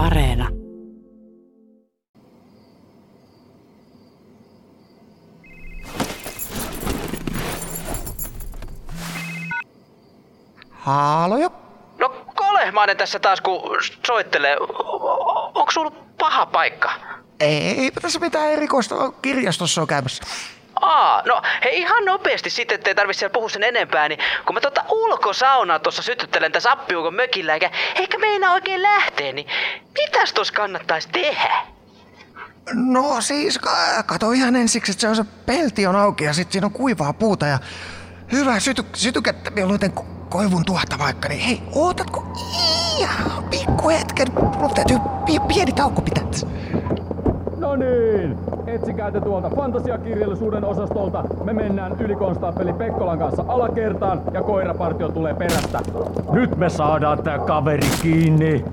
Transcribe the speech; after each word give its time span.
Areena. 0.00 0.48
Haloja? 10.70 11.50
No 11.98 12.08
Kolehmainen 12.34 12.96
tässä 12.96 13.18
taas 13.18 13.40
kun 13.40 13.60
soittelee. 14.06 14.56
Onko 15.54 15.70
sulla 15.70 15.92
paha 16.18 16.46
paikka? 16.46 16.90
Eipä 17.40 18.00
tässä 18.00 18.18
mitään 18.18 18.50
erikoista. 18.50 19.12
Kirjastossa 19.22 19.80
on 19.80 19.86
käymässä. 19.86 20.24
Aa, 20.90 21.22
no 21.26 21.42
hei 21.64 21.78
ihan 21.80 22.04
nopeasti 22.04 22.50
sitten, 22.50 22.74
ettei 22.74 22.94
tarvi 22.94 23.14
siellä 23.14 23.32
puhua 23.32 23.48
sen 23.48 23.62
enempää, 23.62 24.08
niin 24.08 24.18
kun 24.46 24.54
mä 24.54 24.60
tota 24.60 24.84
ulkosaunaa 24.88 25.78
tuossa 25.78 26.02
sytyttelen 26.02 26.52
tässä 26.52 26.72
appiukon 26.72 27.14
mökillä, 27.14 27.54
eikä, 27.54 27.70
eikä 27.94 28.18
meinaa 28.18 28.52
oikein 28.52 28.82
lähteä, 28.82 29.32
niin 29.32 29.46
mitäs 29.98 30.32
tos 30.32 30.52
kannattaisi 30.52 31.08
tehdä? 31.08 31.66
No 32.74 33.20
siis, 33.20 33.58
ka- 33.58 34.02
kato 34.06 34.32
ihan 34.32 34.56
ensiksi, 34.56 34.92
että 34.92 35.00
se 35.00 35.08
on 35.08 35.16
se 35.16 35.24
pelti 35.46 35.86
on 35.86 35.96
auki 35.96 36.24
ja 36.24 36.32
sitten 36.32 36.52
siinä 36.52 36.66
on 36.66 36.72
kuivaa 36.72 37.12
puuta 37.12 37.46
ja 37.46 37.58
hyvää 38.32 38.60
syty- 38.60 38.84
sytykettä 38.94 39.50
mieluiten 39.50 39.92
ko- 40.00 40.04
koivun 40.28 40.64
tuohta 40.64 40.98
vaikka, 40.98 41.28
niin 41.28 41.40
hei, 41.40 41.62
ootatko 41.74 42.22
ihan 42.98 43.44
pikku 43.44 43.88
hetken? 43.88 44.26
Mulla 44.34 44.74
täytyy 44.74 44.98
pi- 45.26 45.54
pieni 45.54 45.72
tauko 45.72 46.02
pitää. 46.02 46.20
No 47.60 47.76
niin, 47.76 48.38
etsikää 48.66 49.10
te 49.10 49.20
tuolta 49.20 49.50
fantasiakirjallisuuden 49.50 50.64
osastolta. 50.64 51.24
Me 51.44 51.52
mennään 51.52 52.00
ylikonstaapeli 52.00 52.72
Pekkolan 52.72 53.18
kanssa 53.18 53.44
alakertaan 53.48 54.22
ja 54.32 54.42
koirapartio 54.42 55.08
tulee 55.08 55.34
perästä. 55.34 55.80
Nyt 56.32 56.56
me 56.56 56.70
saadaan 56.70 57.22
tää 57.22 57.38
kaveri 57.38 57.86
kiinni. 58.02 58.64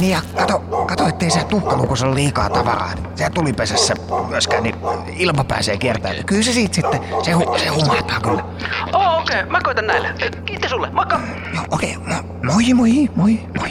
Niin 0.00 0.12
ja 0.12 0.20
kato, 0.36 0.58
kato 0.86 1.06
ettei 1.06 1.30
se 1.30 1.44
tuhkalukossa 1.44 2.06
ole 2.06 2.14
liikaa 2.14 2.50
tavaraa. 2.50 2.92
Se 3.14 3.30
tulipesässä 3.34 3.94
myöskään, 4.28 4.62
niin 4.62 4.74
ilma 5.16 5.44
pääsee 5.44 5.76
kiertämään. 5.76 6.24
Kyllä 6.26 6.42
se 6.42 6.52
siitä 6.52 6.74
sitten, 6.74 7.00
se, 7.22 7.32
hu- 7.32 7.58
se 7.58 7.68
humahtaa 7.68 8.20
kyllä. 8.20 8.44
Oo, 8.92 9.20
okei, 9.20 9.40
okay, 9.40 9.50
mä 9.50 9.58
koitan 9.64 9.86
näillä. 9.86 10.08
Kiitos 10.44 10.70
sulle, 10.70 10.90
moikka! 10.90 11.20
Joo, 11.54 11.64
okei, 11.70 11.96
okay. 11.96 12.22
moi 12.42 12.74
moi, 12.74 13.10
moi, 13.16 13.40
moi. 13.58 13.70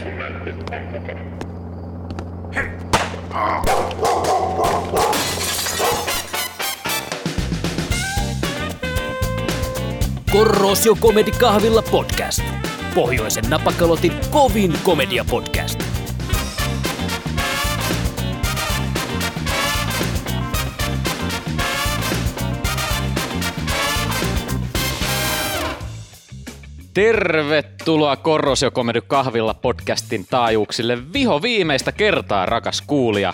Korrosio 10.31 10.95
Comedy 10.95 11.31
Kahvilla 11.31 11.81
podcast. 11.91 12.43
Pohjoisen 12.95 13.43
napakalotin 13.49 14.13
kovin 14.31 14.73
komedia 14.83 15.25
Tervetuloa 26.93 28.15
Korrosio 28.15 28.71
Comedy 28.71 29.01
Kahvilla 29.01 29.53
podcastin 29.53 30.25
taajuuksille 30.29 31.13
viho 31.13 31.41
viimeistä 31.41 31.91
kertaa, 31.91 32.45
rakas 32.45 32.81
kuulija. 32.81 33.33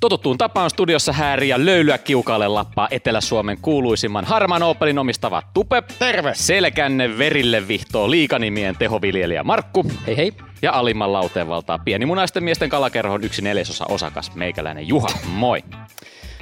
Totuttuun 0.00 0.38
tapaan 0.38 0.70
studiossa 0.70 1.12
hääriä 1.12 1.64
löylyä 1.64 1.98
kiukaalle 1.98 2.48
lappaa 2.48 2.88
Etelä-Suomen 2.90 3.58
kuuluisimman 3.62 4.24
harmaan 4.24 4.62
Opelin 4.62 4.98
omistava 4.98 5.42
Tupe. 5.54 5.82
Terve! 5.98 6.32
Selkänne 6.34 7.18
verille 7.18 7.68
vihtoo 7.68 8.10
liikanimien 8.10 8.76
tehoviljelijä 8.76 9.44
Markku. 9.44 9.84
Hei 10.06 10.16
hei. 10.16 10.32
Ja 10.62 10.72
alimman 10.72 11.12
lauteen 11.12 11.48
valtaa 11.48 11.78
pienimunaisten 11.78 12.44
miesten 12.44 12.68
kalakerhon 12.68 13.24
yksi 13.24 13.42
neljäsosa 13.42 13.84
osakas 13.88 14.34
meikäläinen 14.34 14.88
Juha. 14.88 15.08
Moi! 15.26 15.62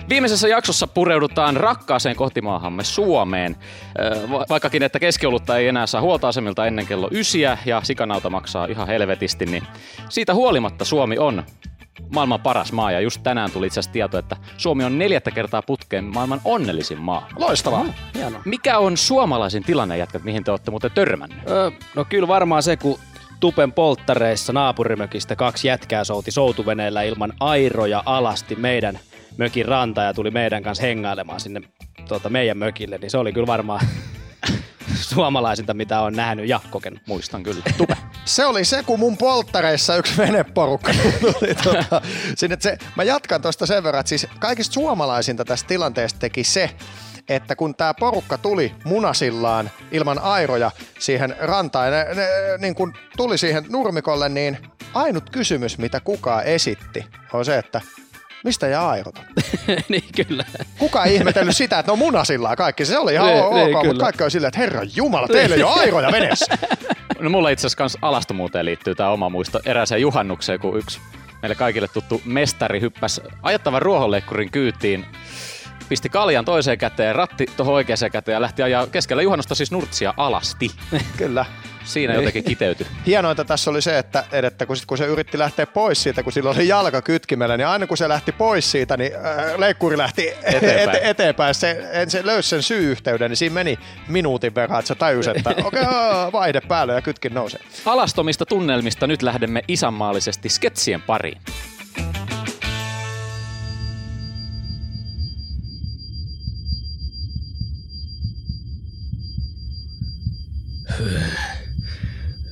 Viimeisessä 0.08 0.48
jaksossa 0.48 0.86
pureudutaan 0.86 1.56
rakkaaseen 1.56 2.16
kotimaahamme 2.16 2.84
Suomeen. 2.84 3.56
Vaikkakin, 4.48 4.82
että 4.82 4.98
keskiolutta 4.98 5.58
ei 5.58 5.68
enää 5.68 5.86
saa 5.86 6.00
huoltoasemilta 6.00 6.66
ennen 6.66 6.86
kello 6.86 7.08
ysiä 7.12 7.58
ja 7.66 7.80
sikanauta 7.84 8.30
maksaa 8.30 8.66
ihan 8.66 8.86
helvetisti, 8.86 9.46
niin 9.46 9.62
siitä 10.08 10.34
huolimatta 10.34 10.84
Suomi 10.84 11.18
on 11.18 11.42
maailman 12.14 12.40
paras 12.40 12.72
maa. 12.72 12.92
Ja 12.92 13.00
just 13.00 13.20
tänään 13.22 13.50
tuli 13.50 13.66
itse 13.66 13.80
asiassa 13.80 13.92
tieto, 13.92 14.18
että 14.18 14.36
Suomi 14.56 14.84
on 14.84 14.98
neljättä 14.98 15.30
kertaa 15.30 15.62
putkeen 15.62 16.04
maailman 16.04 16.40
onnellisin 16.44 16.98
maa. 16.98 17.28
Loistavaa. 17.36 17.86
Hienoa. 18.14 18.40
Mikä 18.44 18.78
on 18.78 18.96
suomalaisin 18.96 19.62
tilanne, 19.62 19.98
jätkät, 19.98 20.24
mihin 20.24 20.44
te 20.44 20.50
olette 20.50 20.70
muuten 20.70 20.90
törmänneet? 20.90 21.50
Öö, 21.50 21.70
no 21.94 22.04
kyllä 22.04 22.28
varmaan 22.28 22.62
se, 22.62 22.76
kun 22.76 22.98
Tupen 23.40 23.72
polttareissa 23.72 24.52
naapurimökistä 24.52 25.36
kaksi 25.36 25.68
jätkää 25.68 26.04
souti 26.04 26.30
soutuveneellä 26.30 27.02
ilman 27.02 27.32
airoja 27.40 28.02
alasti 28.06 28.54
meidän 28.54 28.98
mökin 29.38 29.66
ranta 29.66 30.02
ja 30.02 30.14
tuli 30.14 30.30
meidän 30.30 30.62
kanssa 30.62 30.82
hengailemaan 30.82 31.40
sinne 31.40 31.60
tota, 32.08 32.28
meidän 32.28 32.58
mökille, 32.58 32.98
niin 32.98 33.10
se 33.10 33.18
oli 33.18 33.32
kyllä 33.32 33.46
varmaan 33.46 33.80
suomalaisinta, 35.10 35.74
mitä 35.74 36.00
on 36.00 36.12
nähnyt 36.12 36.48
ja 36.48 36.60
kokenut. 36.70 37.00
Muistan 37.06 37.42
kyllä. 37.42 37.62
Tupe. 37.76 37.96
Se 38.24 38.46
oli 38.46 38.64
se, 38.64 38.82
kun 38.82 38.98
mun 38.98 39.16
polttareissa 39.16 39.96
yksi 39.96 40.16
veneporukka 40.16 40.92
tuli 41.20 41.54
tuota, 41.54 42.02
sinne. 42.36 42.56
Se, 42.60 42.78
mä 42.96 43.02
jatkan 43.02 43.42
tuosta 43.42 43.66
sen 43.66 43.84
verran, 43.84 44.00
että 44.00 44.08
siis 44.08 44.26
kaikista 44.38 44.74
suomalaisinta 44.74 45.44
tästä 45.44 45.68
tilanteesta 45.68 46.18
teki 46.18 46.44
se, 46.44 46.70
että 47.28 47.56
kun 47.56 47.74
tämä 47.74 47.94
porukka 47.94 48.38
tuli 48.38 48.74
munasillaan 48.84 49.70
ilman 49.92 50.18
airoja 50.18 50.70
siihen 50.98 51.36
rantaan, 51.40 51.92
ne, 51.92 52.04
ne 52.14 52.26
niin 52.58 52.74
kun 52.74 52.94
tuli 53.16 53.38
siihen 53.38 53.64
nurmikolle, 53.68 54.28
niin 54.28 54.58
ainut 54.94 55.30
kysymys, 55.30 55.78
mitä 55.78 56.00
kukaan 56.00 56.44
esitti, 56.44 57.06
on 57.32 57.44
se, 57.44 57.58
että 57.58 57.80
mistä 58.46 58.66
jää 58.66 58.88
airot? 58.88 59.14
niin 59.88 60.04
kyllä. 60.16 60.44
Kuka 60.78 61.04
ei 61.04 61.14
ihmetellyt 61.14 61.56
sitä, 61.56 61.78
että 61.78 61.88
ne 61.88 61.92
on 61.92 61.98
munasillaan 61.98 62.56
kaikki. 62.56 62.84
Se 62.84 62.98
oli 62.98 63.12
ihan 63.12 63.26
Niin, 63.26 63.44
ok, 63.44 63.54
niin, 63.54 63.86
mutta 63.86 64.04
kaikki 64.04 64.22
oli 64.22 64.30
silleen, 64.30 64.48
että 64.48 64.60
herra 64.60 64.80
jumala, 64.96 65.28
teillä 65.28 65.56
ei 65.56 65.62
ole 65.62 65.80
airoja 65.80 66.12
veneessä. 66.12 66.58
No 67.20 67.30
mulla 67.30 67.50
itse 67.50 67.60
asiassa 67.60 67.78
kans 67.78 67.98
alastomuuteen 68.02 68.64
liittyy 68.64 68.94
tämä 68.94 69.10
oma 69.10 69.28
muisto 69.28 69.60
erääseen 69.64 70.00
juhannukseen, 70.00 70.60
kun 70.60 70.78
yksi 70.78 71.00
meille 71.42 71.54
kaikille 71.54 71.88
tuttu 71.88 72.22
mestari 72.24 72.80
hyppäsi 72.80 73.20
ajattavan 73.42 73.82
ruohonleikkurin 73.82 74.50
kyytiin, 74.50 75.06
pisti 75.88 76.08
kaljan 76.08 76.44
toiseen 76.44 76.78
käteen, 76.78 77.14
ratti 77.14 77.46
tuohon 77.56 77.74
oikeaan 77.74 78.10
käteen 78.12 78.34
ja 78.34 78.40
lähti 78.40 78.62
ajaa 78.62 78.86
keskellä 78.86 79.22
juhannusta 79.22 79.54
siis 79.54 79.72
nurtsia 79.72 80.14
alasti. 80.16 80.70
Kyllä. 81.16 81.44
Siinä 81.86 82.14
jotenkin 82.14 82.44
kiteytyi. 82.44 82.86
Hienointa 83.06 83.44
tässä 83.44 83.70
oli 83.70 83.82
se, 83.82 83.98
että, 83.98 84.24
että 84.32 84.66
kun, 84.66 84.76
sit, 84.76 84.86
kun 84.86 84.98
se 84.98 85.06
yritti 85.06 85.38
lähteä 85.38 85.66
pois 85.66 86.02
siitä, 86.02 86.22
kun 86.22 86.32
sillä 86.32 86.50
oli 86.50 86.68
jalka 86.68 87.02
kytkimellä, 87.02 87.56
niin 87.56 87.66
aina 87.66 87.86
kun 87.86 87.96
se 87.96 88.08
lähti 88.08 88.32
pois 88.32 88.70
siitä, 88.70 88.96
niin 88.96 89.12
äh, 89.14 89.58
leikkuri 89.58 89.98
lähti 89.98 90.28
Eteenpäin. 90.42 90.88
ete, 90.88 91.00
eteenpäin. 91.02 91.54
Se, 91.54 91.88
en 91.92 92.10
se 92.10 92.26
löysi 92.26 92.48
sen 92.48 92.62
syy-yhteyden, 92.62 93.30
niin 93.30 93.36
siinä 93.36 93.54
meni 93.54 93.78
minuutin 94.08 94.54
verran, 94.54 94.78
että 94.78 94.88
se 94.88 94.94
tajusi, 94.94 95.30
että 95.30 95.50
okei, 95.64 95.82
okay, 95.82 96.32
vaihde 96.32 96.60
päälle 96.60 96.94
ja 96.94 97.02
kytkin 97.02 97.34
nousee. 97.34 97.60
Alastomista 97.86 98.46
tunnelmista 98.46 99.06
nyt 99.06 99.22
lähdemme 99.22 99.62
isänmaallisesti 99.68 100.48
sketsien 100.48 101.02
pariin. 101.02 101.38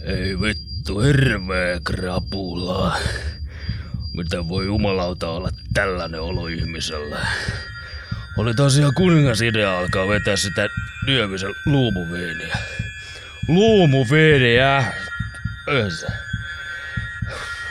Ei 0.06 0.40
vittu, 0.40 1.00
hirveä 1.00 1.80
krapula. 1.84 2.96
Mitä 4.16 4.48
voi 4.48 4.66
jumalauta 4.66 5.28
olla 5.28 5.50
tällainen 5.74 6.20
olo 6.20 6.46
ihmisellä? 6.46 7.26
Oli 8.36 8.54
tosiaan 8.54 8.94
kuningas 8.94 9.40
idea 9.40 9.78
alkaa 9.78 10.08
vetää 10.08 10.36
sitä 10.36 10.68
Nyövisen 11.06 11.54
luumuviiniä. 11.66 12.58
Luumuviiniä! 13.48 14.92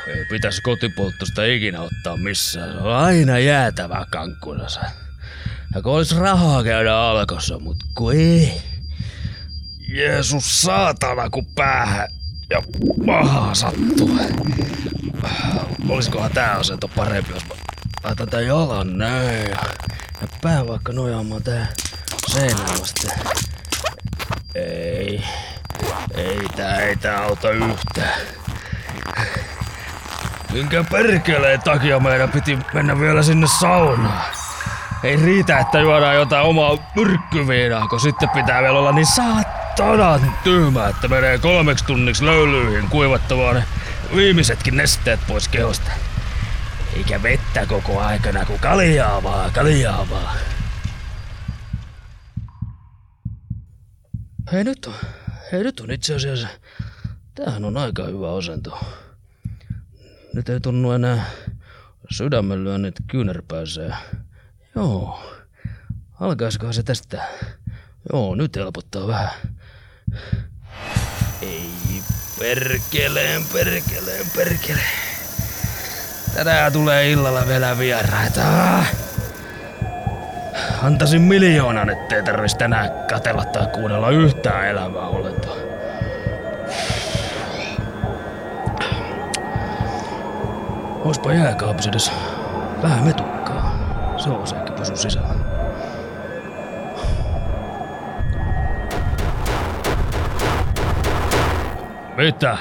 Ei 0.08 0.26
pitäisi 0.30 0.62
kotipolttosta 0.62 1.46
ikinä 1.46 1.82
ottaa 1.82 2.18
missään. 2.18 2.72
Se 2.72 2.78
on 2.78 2.96
aina 2.96 3.40
jäätävä 3.40 4.06
kankkunansa. 4.10 4.82
Ja 5.76 5.82
kun 5.82 5.94
olisi 5.94 6.16
rahaa 6.20 6.64
käydä 6.64 6.96
alkossa, 6.96 7.60
mut 7.60 7.78
kun 7.96 8.14
ei. 8.14 8.62
Jeesus 9.88 10.62
saatana, 10.62 11.30
kun 11.30 11.46
päähän 11.56 12.08
ja 12.50 12.62
maha 13.06 13.54
sattuu. 13.54 14.20
Olisikohan 15.90 16.32
tää 16.32 16.54
asento 16.54 16.88
parempi, 16.88 17.34
jos 17.34 17.46
mä 17.46 17.56
laitan 18.04 18.30
tän 18.30 18.46
jalan 18.46 18.98
näin 18.98 19.50
ja, 19.50 19.58
ja 20.22 20.28
pää 20.42 20.68
vaikka 20.68 20.94
nojaamaan 20.94 21.44
tää 21.44 21.68
seinään 22.28 22.80
vasten. 22.80 23.12
Ei, 24.56 25.24
ei 26.16 26.40
tää, 26.56 26.78
ei 26.78 26.96
tää 26.96 27.24
auta 27.24 27.50
yhtään. 27.52 28.20
Minkä 30.54 30.84
perkeleen 30.92 31.62
takia 31.62 32.00
meidän 32.00 32.32
piti 32.32 32.60
mennä 32.74 33.00
vielä 33.00 33.24
sinne 33.24 33.48
saunaan? 33.60 34.22
Ei 35.04 35.16
riitä, 35.16 35.60
että 35.60 35.80
juodaan 35.80 36.16
jotain 36.16 36.46
omaa 36.46 36.78
myrkkyviinaa, 36.96 37.88
kun 37.88 38.00
sitten 38.00 38.30
pitää 38.30 38.62
vielä 38.62 38.80
olla 38.80 38.92
niin 38.92 39.06
saatanan 39.78 40.34
tyhmä, 40.44 40.88
että 40.88 41.08
menee 41.08 41.38
kolmeksi 41.38 41.86
tunniksi 41.86 42.26
löylyihin 42.26 42.90
kuivattavaan 42.90 43.64
viimeisetkin 44.16 44.78
nesteet 44.78 45.20
pois 45.28 45.48
kehosta. 45.48 45.92
Eikä 46.96 47.24
vettä 47.24 47.66
koko 47.66 48.00
aikana, 48.00 48.46
kun 48.46 48.60
kaljaa 48.60 49.24
vaan, 49.24 49.52
kaljaa 49.52 50.08
vaan. 50.10 50.38
Hei 54.52 54.64
nyt 54.64 54.86
on, 54.86 54.94
hei 55.52 55.64
nyt 55.64 55.80
on 55.80 55.92
itse 55.92 56.16
asiassa, 56.16 56.48
tämähän 57.36 57.66
on 57.66 57.78
aika 57.78 58.04
hyvä 58.04 58.36
asento. 58.36 58.80
Nyt 60.34 60.50
ei 60.50 60.60
tunnu 60.60 60.92
enää 60.92 61.26
sydämenlyönnit 62.12 62.96
kyynärpääseen. 63.08 63.96
Joo, 64.76 65.20
alkaisikohan 66.20 66.74
se 66.74 66.84
tästä? 66.84 67.28
Joo, 68.14 68.36
nyt 68.36 68.56
helpottaa 68.56 69.08
vähän. 69.08 69.32
Ei 71.42 71.70
perkeleen, 72.40 73.42
perkeleen, 73.54 74.26
perkeleen. 74.36 74.88
Tänään 76.36 76.74
tulee 76.74 77.12
illalla 77.12 77.48
vielä 77.48 77.78
vieraita. 77.78 78.42
Antaisin 80.82 81.22
miljoonan, 81.22 81.90
ettei 81.90 82.24
tarvitsisi 82.24 82.58
tänään 82.58 82.90
katella 83.10 83.46
tai 83.46 83.68
kuunnella 83.68 84.10
yhtään 84.10 84.68
elämää 84.68 85.08
ollenkaan. 85.08 85.58
Oispa 91.06 91.34
jääkaapissa 91.34 91.90
edes 91.90 92.12
vähän 92.82 93.04
metukkaa. 93.04 93.74
Se 94.18 94.30
on 94.30 94.48
se 94.48 94.56
pysy 94.78 94.96
sisällä. 94.96 95.53
Mitä? 102.18 102.58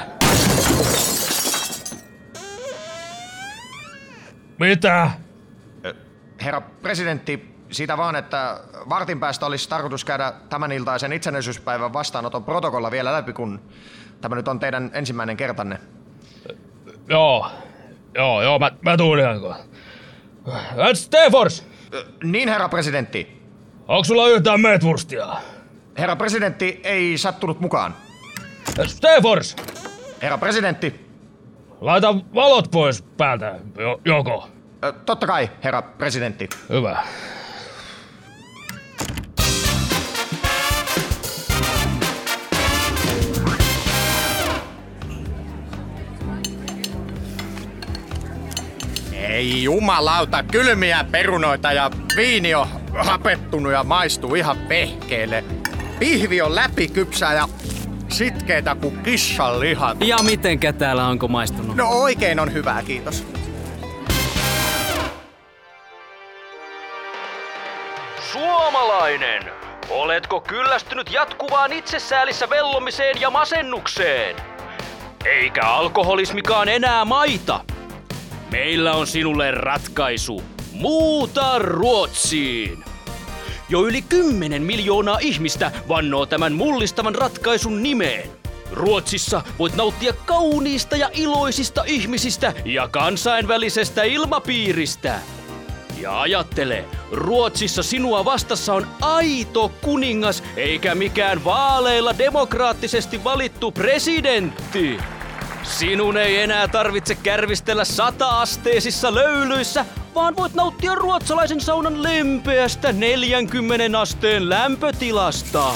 Mitä? 4.59 5.11
Herra 6.41 6.61
presidentti, 6.61 7.55
siitä 7.71 7.97
vaan, 7.97 8.15
että 8.15 8.59
vartin 8.89 9.19
päästä 9.19 9.45
olisi 9.45 9.69
tarkoitus 9.69 10.05
käydä 10.05 10.33
tämän 10.49 10.71
iltaisen 10.71 11.13
itsenäisyyspäivän 11.13 11.93
vastaanoton 11.93 12.43
protokolla 12.43 12.91
vielä 12.91 13.13
läpi, 13.13 13.33
kun 13.33 13.61
tämä 14.21 14.35
nyt 14.35 14.47
on 14.47 14.59
teidän 14.59 14.91
ensimmäinen 14.93 15.37
kertanne. 15.37 15.79
Joo. 17.09 17.51
Joo, 18.15 18.41
joo, 18.41 18.59
mä, 18.59 18.71
mä 18.81 18.97
tuun 18.97 19.19
ihan. 19.19 19.39
Stefors! 20.93 21.67
Niin, 22.23 22.49
herra 22.49 22.69
presidentti. 22.69 23.43
Onko 23.87 24.03
sulla 24.03 24.27
yhtään 24.27 24.61
meetwurstia? 24.61 25.27
Herra 25.97 26.15
presidentti 26.15 26.81
ei 26.83 27.17
sattunut 27.17 27.59
mukaan. 27.59 27.95
Stefors! 28.87 29.55
Herra 30.21 30.37
presidentti. 30.37 31.05
Laita 31.81 32.15
valot 32.35 32.71
pois 32.71 33.01
päältä, 33.01 33.59
jo, 33.77 34.01
joko. 34.05 34.49
Ö, 34.83 34.93
Totta 35.05 35.27
kai, 35.27 35.49
herra 35.63 35.81
presidentti. 35.81 36.49
Hyvä. 36.69 37.03
Ei 49.13 49.63
jumalauta, 49.63 50.43
kylmiä 50.43 51.05
perunoita 51.11 51.71
ja 51.71 51.91
viini 52.15 52.55
on 52.55 52.67
hapettunut 52.97 53.71
ja 53.71 53.83
maistuu 53.83 54.35
ihan 54.35 54.57
pehkeelle. 54.57 55.43
Pihvi 55.99 56.41
on 56.41 56.55
läpikypsää 56.55 57.33
ja 57.33 57.47
sitkeitä 58.13 58.75
kuin 58.75 58.99
kissan 59.03 59.59
lihat. 59.59 59.97
Ja 60.01 60.17
mitenkä 60.23 60.73
täällä 60.73 61.07
onko 61.07 61.27
maistunut? 61.27 61.75
No 61.75 61.87
oikein 61.89 62.39
on 62.39 62.53
hyvää, 62.53 62.83
kiitos. 62.83 63.27
Suomalainen! 68.31 69.43
Oletko 69.89 70.41
kyllästynyt 70.41 71.11
jatkuvaan 71.11 71.73
itsesäälissä 71.73 72.49
vellomiseen 72.49 73.21
ja 73.21 73.29
masennukseen? 73.29 74.35
Eikä 75.25 75.61
alkoholismikaan 75.61 76.69
enää 76.69 77.05
maita. 77.05 77.65
Meillä 78.51 78.93
on 78.93 79.07
sinulle 79.07 79.51
ratkaisu. 79.51 80.43
Muuta 80.71 81.59
Ruotsiin! 81.59 82.92
Jo 83.69 83.87
yli 83.87 84.01
10 84.01 84.61
miljoonaa 84.61 85.17
ihmistä 85.21 85.71
vannoo 85.87 86.25
tämän 86.25 86.53
mullistavan 86.53 87.15
ratkaisun 87.15 87.83
nimeen. 87.83 88.29
Ruotsissa 88.71 89.41
voit 89.59 89.75
nauttia 89.75 90.13
kauniista 90.25 90.97
ja 90.97 91.09
iloisista 91.13 91.83
ihmisistä 91.87 92.53
ja 92.65 92.87
kansainvälisestä 92.87 94.03
ilmapiiristä. 94.03 95.19
Ja 96.01 96.21
ajattele, 96.21 96.85
Ruotsissa 97.11 97.83
sinua 97.83 98.25
vastassa 98.25 98.73
on 98.73 98.87
aito 99.01 99.71
kuningas, 99.81 100.43
eikä 100.57 100.95
mikään 100.95 101.45
vaaleilla 101.45 102.17
demokraattisesti 102.17 103.23
valittu 103.23 103.71
presidentti. 103.71 104.97
Sinun 105.63 106.17
ei 106.17 106.41
enää 106.41 106.67
tarvitse 106.67 107.15
kärvistellä 107.15 107.85
sata-asteisissa 107.85 109.15
löylyissä, 109.15 109.85
vaan 110.15 110.35
voit 110.35 110.53
nauttia 110.53 110.95
ruotsalaisen 110.95 111.61
saunan 111.61 112.03
lempeästä 112.03 112.91
40 112.91 113.99
asteen 113.99 114.49
lämpötilasta. 114.49 115.73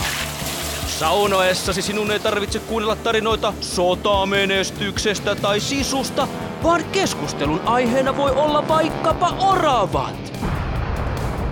Saunoessasi 0.87 1.81
sinun 1.81 2.11
ei 2.11 2.19
tarvitse 2.19 2.59
kuunnella 2.59 2.95
tarinoita 2.95 3.53
sotamenestyksestä 3.61 5.35
tai 5.35 5.59
sisusta, 5.59 6.27
vaan 6.63 6.83
keskustelun 6.85 7.61
aiheena 7.65 8.17
voi 8.17 8.31
olla 8.31 8.67
vaikkapa 8.67 9.29
oravat. 9.29 10.33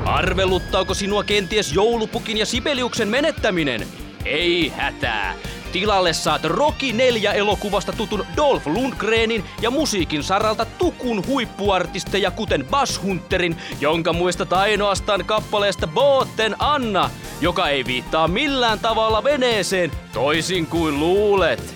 Arveluttaako 0.05 0.93
sinua 0.93 1.23
kenties 1.23 1.73
joulupukin 1.73 2.38
ja 2.38 2.45
Sibeliuksen 2.45 3.07
menettäminen? 3.07 3.88
Ei 4.25 4.73
hätää. 4.77 5.33
Tilalle 5.75 6.13
saat 6.13 6.44
Rocky 6.44 6.92
4 6.94 7.33
elokuvasta 7.33 7.94
tutun 7.94 8.25
Dolph 8.38 8.68
Lundgrenin 8.68 9.44
ja 9.62 9.72
musiikin 9.72 10.24
saralta 10.24 10.66
tukun 10.66 11.27
huippuartisteja 11.27 12.31
kuten 12.31 12.66
Bass 12.66 13.04
Hunterin, 13.04 13.57
jonka 13.81 14.13
muistat 14.13 14.54
ainoastaan 14.54 15.25
kappaleesta 15.25 15.88
Bootten 15.88 16.56
Anna, 16.60 17.10
joka 17.42 17.69
ei 17.69 17.86
viittaa 17.86 18.27
millään 18.27 18.80
tavalla 18.80 19.24
veneeseen, 19.24 19.92
toisin 20.13 20.68
kuin 20.68 21.00
luulet. 21.00 21.75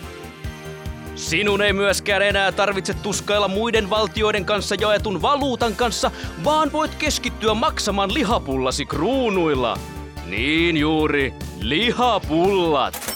Sinun 1.16 1.62
ei 1.62 1.74
myöskään 1.74 2.22
enää 2.22 2.52
tarvitse 2.52 2.94
tuskailla 2.94 3.48
muiden 3.48 3.90
valtioiden 3.90 4.46
kanssa 4.46 4.76
jaetun 4.76 5.22
valuutan 5.22 5.76
kanssa, 5.76 6.12
vaan 6.44 6.72
voit 6.72 6.96
keskittyä 6.96 7.54
maksamaan 7.54 8.14
lihapullasi 8.14 8.86
kruunuilla. 8.86 9.78
Niin 10.26 10.78
juuri, 10.78 11.34
lihapullat. 11.62 13.09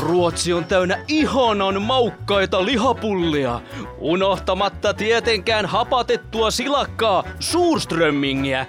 Ruotsi 0.00 0.52
on 0.52 0.64
täynnä 0.64 1.04
ihanan 1.08 1.82
maukkaita 1.82 2.64
lihapullia, 2.64 3.60
unohtamatta 3.98 4.94
tietenkään 4.94 5.66
hapatettua 5.66 6.50
silakkaa, 6.50 7.24
suurströmmingiä, 7.40 8.66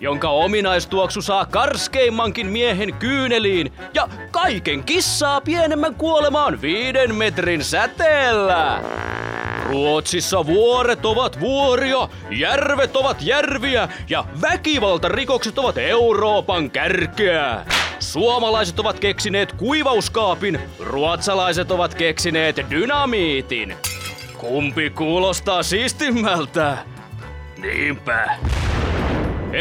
jonka 0.00 0.30
ominaistuoksu 0.30 1.22
saa 1.22 1.46
karskeimmankin 1.46 2.46
miehen 2.46 2.94
kyyneliin 2.94 3.72
ja 3.94 4.08
kaiken 4.30 4.84
kissaa 4.84 5.40
pienemmän 5.40 5.94
kuolemaan 5.94 6.62
viiden 6.62 7.14
metrin 7.14 7.64
säteellä. 7.64 8.82
Ruotsissa 9.66 10.46
vuoret 10.46 11.06
ovat 11.06 11.40
vuoria, 11.40 12.08
järvet 12.30 12.96
ovat 12.96 13.16
järviä 13.22 13.88
ja 14.08 14.24
väkivaltarikokset 14.42 15.58
ovat 15.58 15.78
Euroopan 15.78 16.70
kärkeä. 16.70 17.64
Suomalaiset 17.98 18.78
ovat 18.78 19.00
keksineet 19.00 19.52
kuivauskaapin, 19.52 20.60
ruotsalaiset 20.80 21.70
ovat 21.70 21.94
keksineet 21.94 22.56
dynamiitin. 22.70 23.76
Kumpi 24.38 24.90
kuulostaa 24.90 25.62
siistimmältä? 25.62 26.78
Niinpä. 27.58 28.36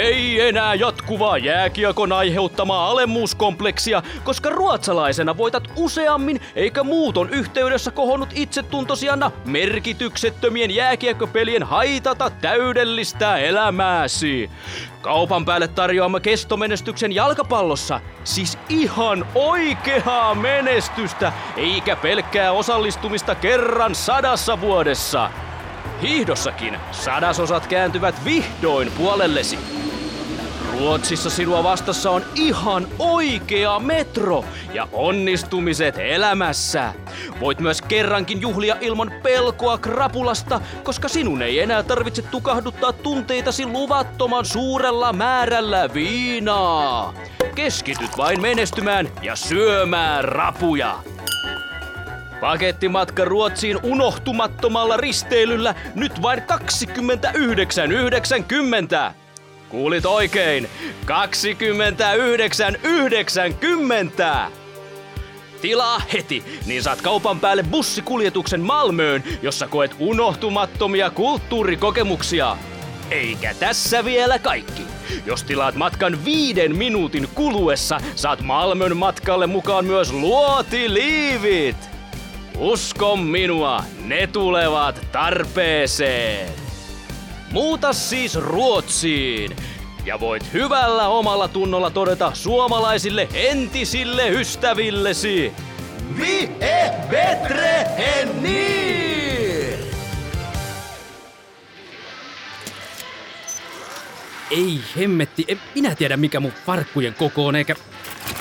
Ei 0.05 0.41
enää 0.41 0.75
jatkuvaa 0.75 1.38
jääkiekon 1.38 2.12
aiheuttamaa 2.12 2.89
alemmuuskompleksia, 2.89 4.03
koska 4.24 4.50
ruotsalaisena 4.50 5.38
voitat 5.38 5.63
useammin 5.75 6.41
eikä 6.55 6.83
muuton 6.83 7.29
yhteydessä 7.29 7.91
kohonnut 7.91 8.29
itsetuntosi 8.33 9.09
anna 9.09 9.31
merkityksettömien 9.45 10.75
jääkiekkopelien 10.75 11.63
haitata 11.63 12.29
täydellistä 12.29 13.38
elämääsi. 13.38 14.50
Kaupan 15.01 15.45
päälle 15.45 15.67
tarjoamme 15.67 16.19
kestomenestyksen 16.19 17.12
jalkapallossa, 17.12 18.01
siis 18.24 18.57
ihan 18.69 19.27
oikeaa 19.35 20.35
menestystä, 20.35 21.33
eikä 21.57 21.95
pelkkää 21.95 22.51
osallistumista 22.51 23.35
kerran 23.35 23.95
sadassa 23.95 24.62
vuodessa. 24.62 25.29
Hiihdossakin 26.01 26.77
sadasosat 26.91 27.67
kääntyvät 27.67 28.15
vihdoin 28.25 28.91
puolellesi. 28.91 29.85
Ruotsissa 30.79 31.29
sinua 31.29 31.63
vastassa 31.63 32.12
on 32.12 32.25
ihan 32.36 32.88
oikea 33.00 33.79
metro 33.79 34.46
ja 34.74 34.88
onnistumiset 34.91 35.96
elämässä. 35.98 36.94
Voit 37.39 37.60
myös 37.60 37.82
kerrankin 37.82 38.41
juhlia 38.41 38.75
ilman 38.82 39.12
pelkoa 39.24 39.77
krapulasta, 39.77 40.62
koska 40.84 41.08
sinun 41.08 41.41
ei 41.41 41.60
enää 41.60 41.84
tarvitse 41.84 42.22
tukahduttaa 42.22 42.94
tunteitasi 42.94 43.65
luvattoman 43.65 44.46
suurella 44.46 45.13
määrällä 45.13 45.94
viinaa. 45.94 47.13
Keskityt 47.55 48.17
vain 48.17 48.41
menestymään 48.41 49.10
ja 49.22 49.36
syömään 49.36 50.24
rapuja. 50.24 50.96
Pakettimatka 52.41 53.25
Ruotsiin 53.25 53.79
unohtumattomalla 53.84 54.98
risteilyllä 54.98 55.75
nyt 55.96 56.22
vain 56.22 56.39
29,90. 56.39 59.25
Kuulit 59.69 60.05
oikein, 60.05 60.69
29,90. 61.05 61.12
Tilaa 65.62 66.01
heti, 66.13 66.43
niin 66.65 66.84
saat 66.84 67.01
kaupan 67.01 67.39
päälle 67.39 67.63
bussikuljetuksen 67.63 68.62
Malmöön, 68.62 69.24
jossa 69.41 69.67
koet 69.67 69.95
unohtumattomia 70.00 71.10
kulttuurikokemuksia. 71.10 72.57
Eikä 73.12 73.53
tässä 73.53 74.05
vielä 74.05 74.39
kaikki. 74.39 74.81
Jos 75.25 75.43
tilaat 75.43 75.75
matkan 75.75 76.25
viiden 76.25 76.75
minuutin 76.75 77.29
kuluessa, 77.36 78.00
saat 78.15 78.41
Malmön 78.41 78.98
matkalle 78.98 79.48
mukaan 79.48 79.86
myös 79.86 80.13
luotiliivit. 80.13 81.89
Usko 82.57 83.15
minua, 83.15 83.84
ne 84.05 84.27
tulevat 84.27 85.07
tarpeeseen. 85.12 86.64
Muuta 87.52 87.94
siis 87.94 88.36
Ruotsiin. 88.36 89.56
Ja 90.06 90.20
voit 90.20 90.54
hyvällä 90.54 91.08
omalla 91.08 91.48
tunnolla 91.48 91.90
todeta 91.90 92.32
suomalaisille 92.34 93.28
entisille 93.34 94.30
ystävillesi. 94.30 95.54
Vi 96.18 96.50
är 96.62 96.92
bättre 97.10 97.86
än 97.98 98.44
ni! 98.44 98.96
Ei 104.52 104.80
hemmetti, 104.98 105.46
en 105.48 105.62
minä 105.75 105.96
tiedä 105.96 106.18
mikä 106.18 106.40
mun 106.40 106.54
farkkujen 106.66 107.14
koko 107.14 107.46
on, 107.46 107.56
eikä, 107.56 107.75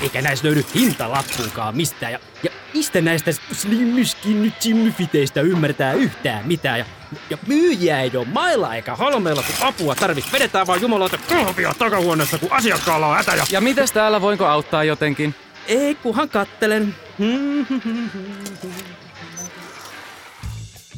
eikä 0.03 0.23
näissä 0.23 0.47
löydy 0.47 0.65
hintalappuunkaan 0.75 1.77
mistään. 1.77 2.13
Ja, 2.13 2.19
ja 2.43 2.51
mistä 2.75 3.00
näistä 3.00 3.33
slimmiskinnytsimyfiteistä 3.52 5.40
ymmärtää 5.40 5.93
yhtään 5.93 6.47
mitään. 6.47 6.78
Ja, 6.78 6.85
ja 7.31 7.38
myyjiä 7.47 8.00
ei 8.00 8.11
ole 8.14 8.26
mailla 8.33 8.75
eikä 8.75 8.97
holmeilla, 8.97 9.43
kun 9.43 9.66
apua 9.66 9.95
tarvitsisi. 9.95 10.37
Vedetään 10.37 10.66
vaan 10.66 10.81
jumalauta 10.81 11.19
kahvia 11.28 11.75
takahuoneessa, 11.78 12.38
kun 12.38 12.52
asiakkaalla 12.52 13.07
on 13.07 13.16
hätä. 13.16 13.35
Ja... 13.35 13.45
Ja 13.50 13.61
mitäs 13.61 13.93
täällä, 13.93 14.21
voinko 14.21 14.47
auttaa 14.47 14.85
jotenkin? 14.85 15.35
Ei, 15.66 15.95
kunhan 15.95 16.28
kattelen. 16.28 16.95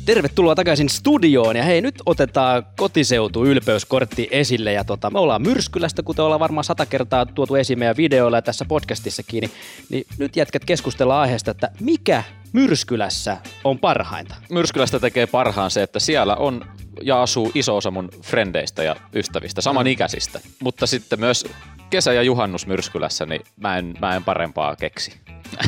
Tervetuloa 0.07 0.55
takaisin 0.55 0.89
studioon 0.89 1.57
ja 1.57 1.63
hei 1.63 1.81
nyt 1.81 1.95
otetaan 2.07 2.67
kotiseutu 2.77 3.45
ylpeyskortti 3.45 4.29
esille 4.31 4.73
ja 4.73 4.85
tota, 4.85 5.11
me 5.11 5.19
ollaan 5.19 5.43
Myrskylästä, 5.43 6.03
kuten 6.03 6.25
ollaan 6.25 6.41
varmaan 6.41 6.65
sata 6.65 6.87
kertaa 6.87 7.27
tuotu 7.27 7.55
esiin 7.55 7.79
meidän 7.79 7.97
videoilla 7.97 8.37
ja 8.37 8.43
tässä 8.43 8.65
podcastissakin, 8.65 9.41
niin, 9.41 9.51
niin 9.91 10.07
nyt 10.19 10.37
jätkät 10.37 10.65
keskustellaan 10.65 11.21
aiheesta, 11.21 11.51
että 11.51 11.71
mikä 11.81 12.23
Myrskylässä 12.53 13.37
on 13.65 13.79
parhainta? 13.79 14.35
Myrskylästä 14.51 15.01
tekee 15.01 15.27
parhaan 15.27 15.71
se, 15.71 15.83
että 15.83 15.99
siellä 15.99 16.37
on 16.37 16.65
ja 17.03 17.23
asuu 17.23 17.53
iso 17.55 17.77
osa 17.77 17.91
mun 17.91 18.09
frendeistä 18.23 18.83
ja 18.83 18.97
ystävistä, 19.15 19.61
samanikäisistä. 19.61 20.41
Mutta 20.63 20.87
sitten 20.87 21.21
myös 21.21 21.47
kesä- 21.91 22.13
ja 22.13 22.23
juhannus 22.23 22.67
Myrskylässä, 22.67 23.27
niin 23.27 23.41
mä 23.57 23.79
en, 23.79 23.95
mä 24.01 24.17
en 24.17 24.25
parempaa 24.25 24.77
keksi. 24.77 25.13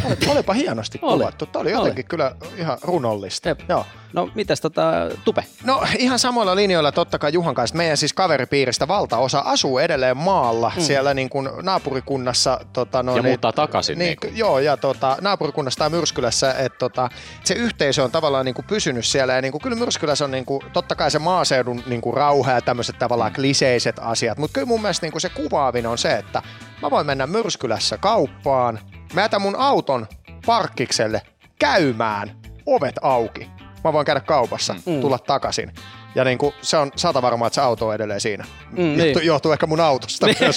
Oli- 0.04 0.16
Olipa 0.28 0.52
hienosti 0.52 0.98
Oli. 1.02 1.18
kuvattu. 1.18 1.46
Tämä 1.46 1.60
oli 1.60 1.74
Oli. 1.74 1.78
jotenkin 1.80 2.04
kyllä 2.04 2.32
ihan 2.56 2.78
runollista. 2.82 3.48
Jep. 3.48 3.60
Joo. 3.68 3.86
No 4.12 4.30
mitäs 4.34 4.60
tota, 4.60 4.92
Tupe? 5.24 5.44
No 5.64 5.82
ihan 5.98 6.18
samoilla 6.18 6.56
linjoilla 6.56 6.92
totta 6.92 7.18
kai 7.18 7.32
Juhan 7.32 7.54
kanssa. 7.54 7.76
Meidän 7.76 7.96
siis 7.96 8.12
kaveripiiristä 8.12 8.88
valtaosa 8.88 9.38
asuu 9.38 9.78
edelleen 9.78 10.16
maalla 10.16 10.72
mm. 10.76 10.82
siellä 10.82 11.14
niin 11.14 11.28
kuin 11.30 11.48
naapurikunnassa. 11.62 12.60
Tota, 12.72 13.02
no, 13.02 13.16
Ja 13.16 13.22
muuttaa 13.22 13.52
takaisin, 13.52 13.98
Niin, 13.98 14.16
niin 14.22 14.36
joo, 14.36 14.58
ja 14.58 14.76
tota, 14.76 15.16
naapurikunnassa 15.20 15.78
tai 15.78 15.90
Myrskylässä, 15.90 16.52
että 16.52 16.78
tota, 16.78 17.08
se 17.44 17.54
yhteisö 17.54 18.04
on 18.04 18.10
tavallaan 18.10 18.44
niin 18.44 18.54
kuin 18.54 18.64
pysynyt 18.66 19.06
siellä. 19.06 19.32
Ja 19.34 19.42
niin 19.42 19.52
kuin, 19.52 19.62
kyllä 19.62 19.76
Myrskylässä 19.76 20.24
on 20.24 20.30
niin 20.30 20.44
kuin, 20.44 20.60
totta 20.72 20.94
kai 20.94 21.10
se 21.10 21.18
maaseudun 21.18 21.82
niin 21.86 22.00
kuin 22.00 22.16
rauha 22.16 22.52
ja 22.52 22.60
tämmöiset 22.60 22.98
tavallaan 22.98 23.32
kliseiset 23.32 23.96
asiat. 24.00 24.38
Mutta 24.38 24.54
kyllä 24.54 24.66
mun 24.66 24.82
mielestä 24.82 25.06
niin 25.06 25.12
kuin 25.12 25.22
se 25.22 25.28
kuvaavin 25.28 25.86
on 25.86 25.98
se, 25.98 26.12
että 26.12 26.42
mä 26.82 26.90
voin 26.90 27.06
mennä 27.06 27.26
Myrskylässä 27.26 27.98
kauppaan. 27.98 28.78
Mä 29.12 29.20
jätän 29.20 29.42
mun 29.42 29.56
auton 29.56 30.06
parkkikselle 30.46 31.22
käymään, 31.58 32.36
ovet 32.66 32.94
auki. 33.02 33.50
Mä 33.84 33.92
voin 33.92 34.06
käydä 34.06 34.20
kaupassa, 34.20 34.74
mm. 34.86 35.00
tulla 35.00 35.18
takaisin. 35.18 35.72
Ja 36.14 36.24
niin 36.24 36.38
kuin, 36.38 36.54
se 36.62 36.76
on 36.76 36.92
sata 36.96 37.22
varmaa, 37.22 37.46
että 37.46 37.54
se 37.54 37.60
auto 37.60 37.88
on 37.88 37.94
edelleen 37.94 38.20
siinä. 38.20 38.44
Mm, 38.70 38.82
Mm, 38.82 38.90
johtuu, 38.98 39.14
niin. 39.18 39.26
johtuu 39.26 39.52
ehkä 39.52 39.66
mun 39.66 39.80
autosta 39.80 40.26
myös. 40.40 40.56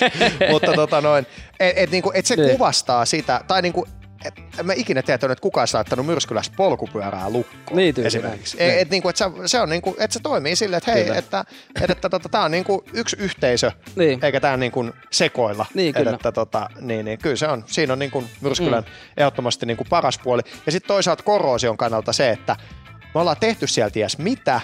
Mutta 0.51 0.74
tota 0.74 1.01
noin, 1.01 1.25
et, 1.60 1.74
et, 1.77 1.91
niin 1.91 2.03
kuin, 2.03 2.15
et 2.15 2.25
se 2.25 2.36
Niin. 2.36 2.51
kuvastaa 2.51 3.05
sitä, 3.05 3.41
tai 3.48 3.62
niin 3.62 3.74
kuin, 3.74 3.89
et, 4.25 4.34
en 4.60 4.66
mä 4.66 4.74
ikinä 4.74 5.01
tiedä, 5.01 5.16
että 5.16 5.42
kukaan 5.42 5.62
olisi 5.62 5.74
laittanut 5.74 6.06
myrskylässä 6.06 6.51
polkupyörää 6.58 7.30
lukkoon. 7.30 7.78
Niin, 7.78 7.96
tyyli 7.96 8.08
esimerkiksi. 8.08 8.58
näin. 8.58 8.70
Et, 8.70 8.80
et, 8.80 8.90
niin 8.90 9.01
kuin, 9.01 9.10
et 9.10 9.18
se, 9.18 9.25
se, 9.46 9.60
on 9.60 9.70
niin 9.70 9.82
kuin, 9.82 9.96
että 10.00 10.13
se 10.13 10.20
toimii 10.20 10.56
silleen, 10.56 10.78
että 10.78 10.92
hei, 10.92 11.04
Kyllä. 11.04 11.18
että, 11.18 11.46
että, 11.75 11.94
että 11.94 12.10
tota, 12.10 12.30
tämä 12.30 12.44
on 12.44 12.51
niin 12.51 12.63
kuin 12.63 12.82
yksi 12.94 13.16
yhteisö, 13.20 13.72
Niin. 13.96 14.25
eikä 14.25 14.40
tämä 14.40 14.58
niin 14.58 14.72
kuin 14.72 14.94
sekoilla. 15.12 15.66
Niin, 15.74 15.90
Et, 15.90 16.04
kyllä. 16.04 16.16
Että, 16.16 16.32
tota, 16.32 16.70
niin, 16.80 17.06
niin, 17.06 17.20
kyllä 17.20 17.36
se 17.36 17.48
on, 17.48 17.63
siinä 17.68 17.94
on 17.94 18.00
niin 18.00 18.12
kuin 18.12 18.30
Myrskylän 18.42 18.84
mm. 18.84 18.90
ehdottomasti 19.18 19.66
niin 19.66 19.78
kuin 19.78 19.88
paras 19.90 20.20
puoli. 20.24 20.42
Ja 20.66 20.72
sitten 20.72 20.88
toisaalta 20.88 21.24
korroosion 21.24 21.78
kannalta 21.78 22.13
se, 22.13 22.30
että 22.30 22.56
me 23.13 23.20
ollaan 23.22 23.38
tehty 23.40 23.68
siellä 23.68 23.90
ties 23.90 24.18
mitä, 24.18 24.62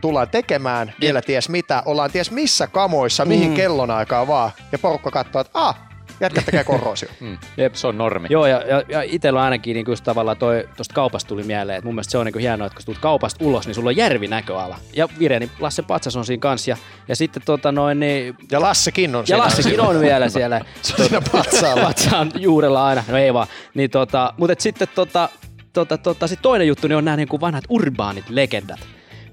tullaan 0.00 0.28
tekemään 0.28 0.92
vielä 1.00 1.22
ties 1.22 1.48
mitä, 1.48 1.82
ollaan 1.86 2.10
ties 2.10 2.30
missä 2.30 2.66
kamoissa, 2.66 3.24
mihin 3.24 3.50
mm. 3.50 3.56
kellonaikaan 3.56 4.28
vaan, 4.28 4.50
ja 4.72 4.78
porukka 4.78 5.10
katsoo, 5.10 5.40
että 5.40 5.50
ah, 5.54 5.89
jätkä 6.20 6.42
tekee 6.42 6.64
korroosio. 6.64 7.08
Mm. 7.20 7.38
Jep. 7.56 7.74
Se 7.74 7.86
on 7.86 7.98
normi. 7.98 8.26
Joo, 8.30 8.46
ja, 8.46 8.62
ja, 8.66 8.82
ja 8.88 9.02
itsellä 9.02 9.40
on 9.40 9.44
ainakin 9.44 9.74
niin 9.74 9.86
just 9.88 10.04
tavallaan 10.04 10.36
toi, 10.36 10.68
tosta 10.76 10.94
kaupasta 10.94 11.28
tuli 11.28 11.42
mieleen, 11.42 11.78
että 11.78 11.86
mun 11.86 11.94
mielestä 11.94 12.10
se 12.10 12.18
on 12.18 12.26
niin 12.26 12.38
hienoa, 12.38 12.66
että 12.66 12.76
kun 12.76 12.84
tulet 12.84 12.98
kaupasta 12.98 13.44
ulos, 13.44 13.66
niin 13.66 13.74
sulla 13.74 13.88
on 13.88 13.96
järvi 13.96 14.28
näköala. 14.28 14.76
Ja 14.92 15.08
Vireni, 15.18 15.50
Lasse 15.60 15.82
Patsas 15.82 16.16
on 16.16 16.24
siinä 16.24 16.40
kanssa, 16.40 16.70
ja, 16.70 16.76
ja 17.08 17.16
sitten 17.16 17.42
tota 17.46 17.72
noin, 17.72 18.00
niin, 18.00 18.36
Ja 18.50 18.60
Lassekin 18.60 19.16
on 19.16 19.22
ja 19.22 19.26
siinä. 19.26 19.44
Lassekin 19.44 19.80
on 19.80 20.00
vielä 20.00 20.28
siellä. 20.28 20.60
Se 20.82 20.94
on 20.98 21.08
siinä 21.08 21.22
patsaalla. 21.32 21.84
Patsaan 21.84 22.32
juurella 22.36 22.86
aina, 22.86 23.04
no 23.08 23.16
ei 23.16 23.34
vaan. 23.34 23.46
Niin 23.74 23.90
tota, 23.90 24.34
mutta 24.36 24.52
et 24.52 24.60
sitten 24.60 24.88
tota, 24.94 25.28
tota, 25.72 25.98
tota, 25.98 26.26
sit 26.26 26.42
toinen 26.42 26.66
juttu 26.66 26.88
niin 26.88 26.96
on 26.96 27.04
nämä 27.04 27.16
niinku 27.16 27.40
vanhat 27.40 27.64
urbaanit 27.68 28.30
legendat, 28.30 28.80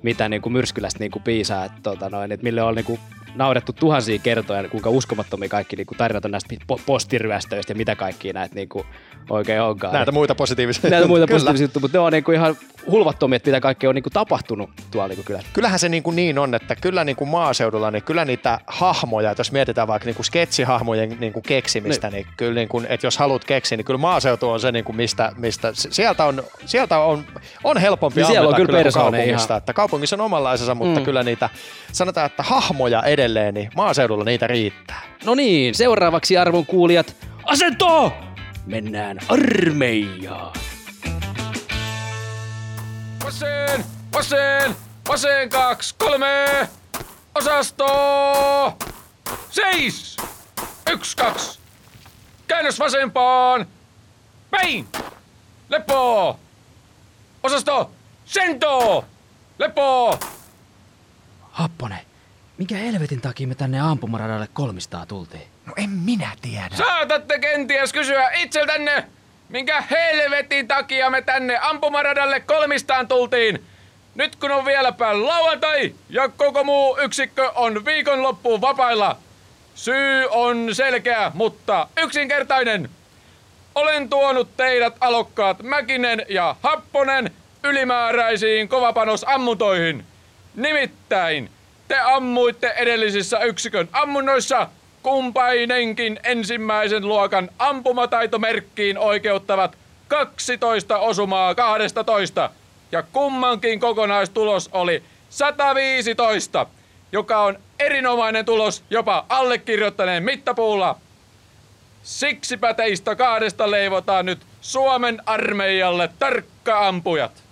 mitä 0.03 0.29
niinku 0.29 0.50
Myrskylästä 0.50 1.00
niinku 1.00 1.20
piisaa, 1.20 1.65
että 1.65 1.79
tota 1.84 2.10
noin, 2.10 2.32
et 2.32 2.44
mille 2.44 2.62
on 2.62 2.75
niinku 2.75 3.00
naurettu 3.38 3.74
tuhansia 3.74 4.20
kertoja, 4.20 4.62
niin 4.62 4.70
kuinka 4.70 4.89
uskomattomia 4.89 5.50
kaikki 5.50 5.75
niinku 5.75 5.96
tarinat 5.98 6.25
on 6.25 6.32
näistä 6.32 6.56
po- 6.74 6.82
postiryöstöistä 6.86 7.72
ja 7.72 7.77
mitä 7.77 7.96
kaikkia 7.96 8.34
näitä 8.34 8.56
niinku 8.56 8.86
oikein 9.29 9.62
onkaan. 9.62 9.94
Näitä 9.94 10.12
muita 10.12 10.36
positiivisia. 10.36 10.89
näitä 10.89 11.08
muita 11.08 11.25
Kyllä. 11.27 11.36
positiivisia 11.36 11.63
juttuja, 11.63 11.82
mutta 11.82 11.98
ne 11.98 12.00
on 12.00 12.12
niinku 12.12 12.32
ihan 12.32 12.58
hulvattomia, 12.91 13.36
että 13.36 13.50
mitä 13.50 13.60
kaikkea 13.62 13.89
on 13.89 13.96
niinku 13.96 14.10
tapahtunut 14.10 14.70
tuolla 14.91 15.08
niinku 15.08 15.24
kylässä. 15.24 15.48
Kyllähän 15.53 15.79
se 15.79 15.89
niin, 15.89 16.03
kuin 16.03 16.15
niin 16.15 16.39
on, 16.39 16.56
että 16.56 16.75
kyllä 16.75 17.03
niin 17.03 17.15
kuin 17.15 17.29
maaseudulla, 17.29 17.91
niin 17.91 18.03
kyllä 18.03 18.25
niitä 18.25 18.60
hahmoja, 18.67 19.32
että 19.32 19.41
jos 19.41 19.51
mietitään 19.51 19.88
vaikka 19.88 20.06
niin 20.06 20.15
kuin 20.15 20.25
sketsihahmojen 20.25 21.17
niin 21.20 21.34
kuin 21.34 21.44
keksimistä, 21.44 22.10
niin. 22.10 22.13
niin 22.25 22.34
kyllä 22.38 22.53
niin 22.53 22.67
kuin, 22.67 22.86
että 22.89 23.08
jos 23.08 23.17
haluat 23.17 23.46
keksiä, 23.46 23.77
niin 23.77 23.86
kyllä 23.86 23.98
maaseutu 23.98 24.50
on 24.50 24.60
se, 24.60 24.72
niin 24.72 24.86
kuin 24.86 24.96
mistä, 24.96 25.32
mistä 25.38 25.72
sieltä 25.74 26.25
on, 26.25 26.44
sieltä 26.65 27.00
on, 27.00 27.24
on 27.63 27.77
helpompi 27.77 28.22
Niin 28.22 28.27
siellä 28.27 28.48
on 28.50 28.56
kyllä 28.56 28.67
kuin 28.67 28.84
persooninen 28.84 29.20
kaupungista. 29.22 29.53
ihan. 29.53 29.58
Että 29.58 29.74
kaupungissa 29.74 30.15
on 30.15 30.22
omanlaisensa, 30.22 30.75
mutta 30.75 31.00
Mm. 31.00 31.06
kyllä 31.06 31.24
niitä, 31.24 31.50
sanotaan, 31.91 32.25
että 32.25 32.44
hahmoja 32.44 33.03
edelleen, 33.03 33.26
niin 33.34 33.69
maaseudulla 33.75 34.24
niitä 34.24 34.48
riittää. 34.48 35.01
No 35.25 35.36
niin, 35.36 35.75
seuraavaksi 35.75 36.38
arvon 36.38 36.65
kuulijat, 36.65 37.15
asento! 37.43 38.13
Mennään 38.65 39.19
armeijaan. 39.29 40.53
Vasen, 43.25 43.86
vasen, 44.13 44.75
vasen 45.07 45.50
kaksi, 45.50 45.96
kolme. 45.98 46.69
Osasto! 47.36 48.77
Seis! 49.50 50.17
Yksi, 50.91 51.17
kaksi. 51.17 51.60
Käännös 52.48 52.79
vasempaan. 52.79 53.67
Päin! 54.51 54.88
Lepo! 55.69 56.39
Osasto! 57.43 57.91
Sento! 58.25 59.05
Lepo! 59.60 60.19
Happonen, 61.51 61.96
minkä 62.57 62.75
helvetin 62.75 63.21
takia 63.21 63.47
me 63.47 63.55
tänne 63.55 63.79
ampumaradalle 63.79 64.47
kolmistaa 64.53 65.05
tultiin? 65.05 65.47
No 65.65 65.73
en 65.77 65.89
minä 65.89 66.31
tiedä. 66.41 66.75
Saatatte 66.75 67.39
kenties 67.39 67.93
kysyä 67.93 68.29
itseltänne, 68.29 69.03
minkä 69.49 69.83
helvetin 69.91 70.67
takia 70.67 71.09
me 71.09 71.21
tänne 71.21 71.57
ampumaradalle 71.61 72.39
kolmistaan 72.39 73.07
tultiin. 73.07 73.63
Nyt 74.15 74.35
kun 74.35 74.51
on 74.51 74.65
vieläpä 74.65 75.25
lauantai 75.25 75.95
ja 76.09 76.29
koko 76.29 76.63
muu 76.63 76.97
yksikkö 76.97 77.51
on 77.55 77.85
viikonloppuun 77.85 78.61
vapailla. 78.61 79.17
Syy 79.75 80.27
on 80.31 80.75
selkeä, 80.75 81.31
mutta 81.33 81.87
yksinkertainen. 81.97 82.89
Olen 83.75 84.09
tuonut 84.09 84.57
teidät 84.57 84.95
alokkaat 84.99 85.63
Mäkinen 85.63 86.25
ja 86.29 86.55
Happonen 86.63 87.31
ylimääräisiin 87.63 88.67
kovapanosammuntoihin. 88.69 90.05
Nimittäin 90.55 91.49
te 91.88 92.00
ammuitte 92.00 92.67
edellisissä 92.67 93.39
yksikön 93.39 93.89
ammunnoissa 93.91 94.70
kumpainenkin 95.03 96.20
ensimmäisen 96.24 97.08
luokan 97.08 97.50
ampumataitomerkkiin 97.60 98.98
oikeuttavat 98.98 99.77
12 100.08 100.98
osumaa 100.98 101.56
12 101.56 102.50
ja 102.91 103.03
kummankin 103.03 103.79
kokonaistulos 103.79 104.70
oli 104.72 105.03
115, 105.29 106.65
joka 107.12 107.44
on 107.44 107.60
erinomainen 107.79 108.46
tulos 108.46 108.84
jopa 108.89 109.25
allekirjoittaneen 109.29 110.24
mittapuulla. 110.24 111.00
Siksipä 112.03 112.74
teistä 112.74 113.15
kahdesta 113.15 113.72
leivotaan 113.72 114.25
nyt 114.25 114.46
Suomen 114.62 115.22
armeijalle 115.25 116.10
tarkka-ampujat. 116.20 117.44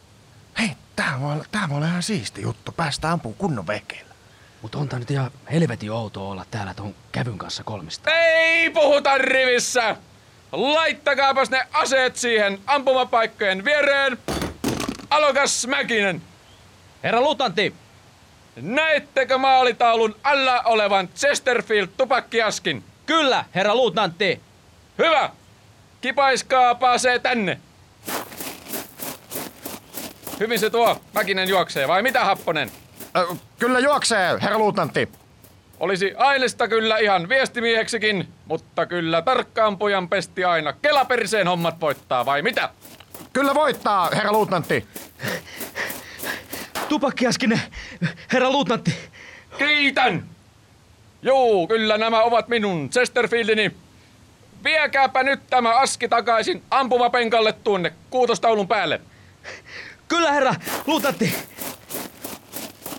Hei, 0.59 0.69
tää 0.95 1.17
voi, 1.21 1.35
tää 1.51 1.69
voi 1.69 1.77
olla 1.77 1.87
ihan 1.87 2.03
siisti 2.03 2.41
juttu. 2.41 2.71
Päästään 2.71 3.13
ampumaan 3.13 3.37
kunnon 3.37 3.67
vekeillä. 3.67 4.04
Mutta 4.65 4.77
on 4.77 4.89
tää 4.89 4.99
nyt 4.99 5.11
ihan 5.11 5.31
helvetin 5.51 5.91
outoa 5.91 6.29
olla 6.29 6.45
täällä 6.51 6.73
ton 6.73 6.95
kävyn 7.11 7.37
kanssa 7.37 7.63
kolmista. 7.63 8.11
Ei 8.11 8.69
puhuta 8.69 9.17
rivissä! 9.17 9.95
Laittakaapas 10.51 11.49
ne 11.49 11.67
aseet 11.73 12.15
siihen 12.15 12.59
ampumapaikkojen 12.67 13.65
viereen. 13.65 14.17
Alokas 15.09 15.67
Mäkinen! 15.67 16.21
Herra 17.03 17.21
lutanti, 17.21 17.73
Näettekö 18.55 19.37
maalitaulun 19.37 20.15
alla 20.23 20.61
olevan 20.61 21.09
Chesterfield 21.15 21.87
tupakkiaskin? 21.97 22.83
kyllä, 23.05 23.45
herra 23.55 23.75
luutnantti. 23.75 24.41
Hyvä! 24.97 25.29
Kipaiskaapa 26.01 26.97
se 26.97 27.19
tänne. 27.19 27.59
Hyvin 30.39 30.59
se 30.59 30.69
tuo 30.69 31.01
Mäkinen 31.13 31.49
juoksee, 31.49 31.87
vai 31.87 32.01
mitä 32.01 32.25
Happonen? 32.25 32.71
Ö, 33.17 33.35
kyllä 33.59 33.79
juoksee, 33.79 34.37
herra 34.41 34.57
luutnantti. 34.57 35.09
Olisi 35.79 36.13
Ailesta 36.17 36.67
kyllä 36.67 36.97
ihan 36.97 37.29
viestimieheksikin, 37.29 38.27
mutta 38.45 38.85
kyllä 38.85 39.21
tarkkaampujan 39.21 40.09
pesti 40.09 40.43
aina 40.43 40.73
kelaperiseen 40.73 41.47
hommat 41.47 41.81
voittaa, 41.81 42.25
vai 42.25 42.41
mitä? 42.41 42.69
Kyllä 43.33 43.55
voittaa, 43.55 44.09
herra 44.15 44.31
luutnantti. 44.31 44.87
Tupakkiaskinen, 46.89 47.61
herra 48.33 48.51
luutnantti. 48.51 48.95
Kiitän! 49.57 50.23
Juu, 51.21 51.67
kyllä 51.67 51.97
nämä 51.97 52.23
ovat 52.23 52.47
minun 52.47 52.89
Chesterfieldini. 52.89 53.71
Viekääpä 54.63 55.23
nyt 55.23 55.39
tämä 55.49 55.75
aski 55.75 56.07
takaisin 56.09 56.63
ampumapenkalle 56.71 57.53
tuonne 57.53 57.93
kuutostaulun 58.09 58.67
päälle. 58.67 59.01
Kyllä 60.07 60.31
herra 60.31 60.55
luutnantti. 60.87 61.35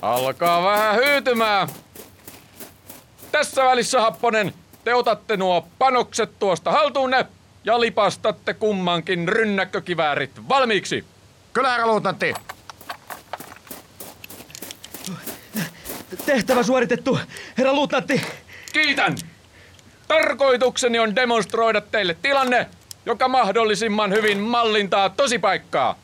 Alkaa 0.07 0.63
vähän 0.63 0.95
hyytymään. 0.95 1.69
Tässä 3.33 3.65
välissä, 3.65 4.01
Happonen, 4.01 4.55
te 4.85 4.95
otatte 4.95 5.37
nuo 5.37 5.69
panokset 5.79 6.39
tuosta 6.39 6.71
haltuunne 6.71 7.27
ja 7.65 7.81
lipastatte 7.81 8.55
kummankin 8.55 9.29
rynnäkkökiväärit 9.29 10.49
valmiiksi. 10.49 11.05
Kyllä, 11.53 11.71
herra 11.71 11.87
luutnantti. 11.87 12.35
Tehtävä 16.27 16.63
suoritettu, 16.63 17.19
herra 17.59 17.73
luutnantti. 17.73 18.21
Kiitän! 18.73 19.17
Tarkoitukseni 20.09 20.99
on 20.99 21.17
demonstroida 21.17 21.81
teille 21.81 22.17
tilanne, 22.23 22.67
joka 23.07 23.29
mahdollisimman 23.29 24.13
hyvin 24.13 24.39
mallintaa 24.39 25.09
tosipaikkaa. 25.09 25.99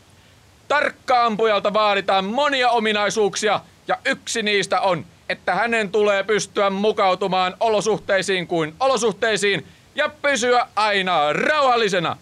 Tarkkaampujalta 0.69 1.73
vaaditaan 1.73 2.25
monia 2.25 2.71
ominaisuuksia 2.71 3.61
ja 3.89 3.97
yksi 4.05 4.43
niistä 4.43 4.81
on, 4.81 5.05
että 5.29 5.55
hänen 5.55 5.91
tulee 5.91 6.23
pystyä 6.23 6.71
mukautumaan 6.71 7.55
olosuhteisiin 7.61 8.47
kuin 8.47 8.75
olosuhteisiin 8.81 9.67
ja 9.95 10.09
pysyä 10.23 10.67
aina 10.77 11.33
rauhallisena. 11.33 12.17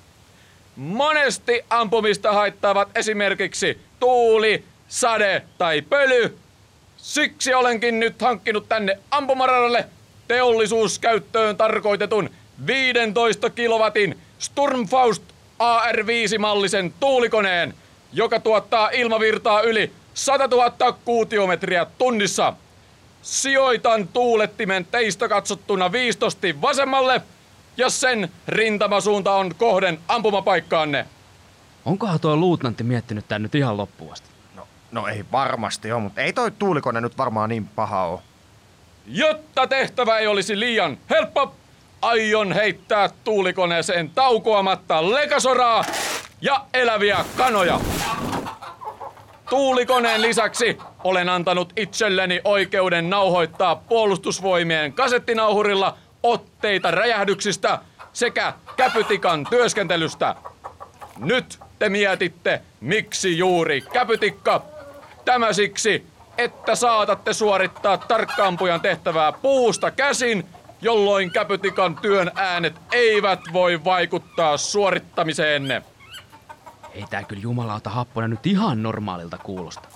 Monesti 0.77 1.65
ampumista 1.71 2.33
haittaavat 2.33 2.89
esimerkiksi 2.95 3.79
tuuli, 4.01 4.65
sade 4.89 5.43
tai 5.59 5.83
pöly. 5.83 6.39
Siksi 6.97 7.55
olenkin 7.55 8.01
nyt 8.01 8.23
hankkinut 8.23 8.69
tänne 8.69 8.99
ampumaradalle 9.11 9.87
teollisuuskäyttöön 10.29 11.57
tarkoitetun 11.57 12.31
15 12.67 13.51
kilowatin 13.51 14.19
Sturmfaust 14.39 15.23
AR5-mallisen 15.61 16.93
tuulikoneen, 17.01 17.75
joka 18.13 18.41
tuottaa 18.41 18.91
ilmavirtaa 18.91 19.63
yli 19.63 19.93
100 20.21 20.47
000 20.47 20.93
kuutiometriä 21.05 21.87
tunnissa. 21.99 22.53
Sijoitan 23.23 24.09
tuulettimen 24.09 24.85
teistä 24.85 25.29
katsottuna 25.29 25.93
viistosti 25.93 26.61
vasemmalle 26.61 27.23
ja 27.77 27.91
sen 27.91 28.31
rintamasuunta 28.49 29.33
on 29.33 29.55
kohden 29.55 29.99
ampumapaikkaanne. 30.09 31.07
Onkohan 31.85 32.21
tuo 32.21 32.37
luutnantti 32.37 32.85
miettinyt 32.85 33.29
tän 33.29 33.43
nyt 33.43 33.55
ihan 33.55 33.77
loppuun 33.77 34.13
asti? 34.13 34.29
No, 34.57 34.69
no 34.93 35.07
ei 35.07 35.25
varmasti 35.33 35.93
ole, 35.93 36.03
mutta 36.03 36.21
ei 36.21 36.33
toi 36.33 36.51
tuulikone 36.51 37.01
nyt 37.01 37.19
varmaan 37.19 37.49
niin 37.49 37.69
paha 37.69 38.05
ole. 38.05 38.21
Jotta 39.07 39.67
tehtävä 39.67 40.19
ei 40.19 40.27
olisi 40.27 40.61
liian 40.61 40.99
helppo, 41.11 41.55
aion 42.03 42.53
heittää 42.53 43.11
tuulikoneeseen 43.25 44.11
taukoamatta 44.11 45.11
lekasoraa 45.11 45.85
ja 46.41 46.65
eläviä 46.75 47.25
kanoja. 47.37 47.81
Tuulikoneen 49.51 50.23
lisäksi 50.23 50.79
olen 51.05 51.29
antanut 51.29 51.73
itselleni 51.77 52.41
oikeuden 52.45 53.11
nauhoittaa 53.11 53.77
puolustusvoimien 53.77 54.93
kasettinauhurilla 54.93 55.97
otteita 56.23 56.91
räjähdyksistä 56.91 57.79
sekä 58.13 58.53
käpytikan 58.77 59.47
työskentelystä. 59.51 60.35
Nyt 61.19 61.59
te 61.79 61.89
mietitte, 61.89 62.61
miksi 62.81 63.39
juuri 63.39 63.81
käpytikka? 63.81 64.63
Tämä 65.25 65.53
siksi, 65.53 66.07
että 66.39 66.75
saatatte 66.75 67.33
suorittaa 67.33 67.99
tarkkaampujan 67.99 68.81
tehtävää 68.81 69.33
puusta 69.33 69.91
käsin, 69.91 70.47
jolloin 70.83 71.31
käpytikan 71.31 71.97
työn 71.97 72.31
äänet 72.35 72.75
eivät 72.93 73.41
voi 73.53 73.85
vaikuttaa 73.85 74.57
suorittamiseenne. 74.57 75.83
Ei 76.95 77.05
tää 77.11 77.23
kyllä 77.25 77.43
jumalauta 77.43 77.91
happonen 77.91 78.31
nyt 78.31 78.47
ihan 78.47 78.83
normaalilta 78.83 79.39
kuulosta. 79.39 79.89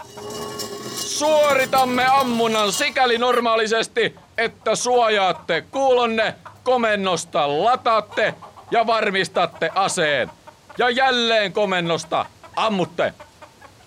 Suoritamme 0.97 2.07
ammunnan 2.07 2.73
sikäli 2.73 3.19
normaalisesti, 3.19 4.17
että 4.39 4.75
suojaatte 4.75 5.61
kuulonne, 5.61 6.35
komennosta 6.63 7.65
lataatte 7.65 8.35
ja 8.71 8.87
varmistatte 8.87 9.71
aseen. 9.75 10.31
Ja 10.79 10.91
jälleen 10.91 11.53
komennosta 11.53 12.27
ammutte. 12.57 13.15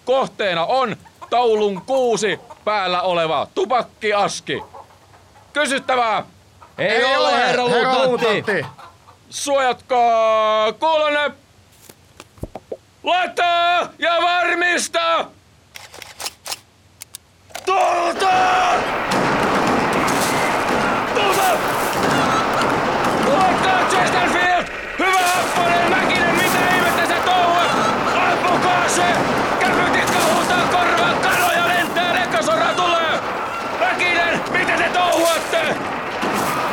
Kohteena 0.05 0.65
on 0.65 0.95
taulun 1.29 1.81
kuusi 1.81 2.39
päällä 2.65 3.01
oleva 3.01 3.47
tupakkiaski. 3.55 4.63
Kysyttävää! 5.53 6.23
Ei, 6.77 7.15
ole, 7.15 7.37
herra 7.37 7.63
luutnantti. 7.63 8.65
Suojatkaa 9.29 10.73
kuulonne! 10.73 11.46
Lataa 13.07 13.89
ja 13.99 14.11
varmista! 14.21 15.25
Tulta! 17.65 18.33
Laittaa 23.27 23.79
Chesterfield! 23.89 24.65
Hyvä 24.99 25.19
Apponen 25.39 25.89
Mäkinen, 25.89 26.35
mitä 26.35 26.75
ihmettä 26.75 27.07
sä 27.07 27.21
touhuat? 27.25 27.71
Ampukaa 28.31 28.89
se! 28.89 29.05
Käpytikka 29.59 30.19
huutaa 30.33 30.67
korvaan, 30.71 31.15
kanoja 31.21 31.67
lentää, 31.67 32.13
lekkasora 32.13 32.73
tulee! 32.73 33.19
Mäkinen, 33.79 34.41
mitä 34.51 34.77
te 34.77 34.89
touhuatte? 34.93 35.75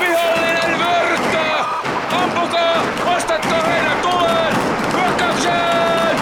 Vihollinen 0.00 0.78
vyöryttää! 0.78 1.64
Ampukaa! 2.22 2.82
Vastatko 3.06 3.54
heidän 3.66 3.98
tuleen! 4.02 4.54
Hyökkäykseen! 4.92 6.16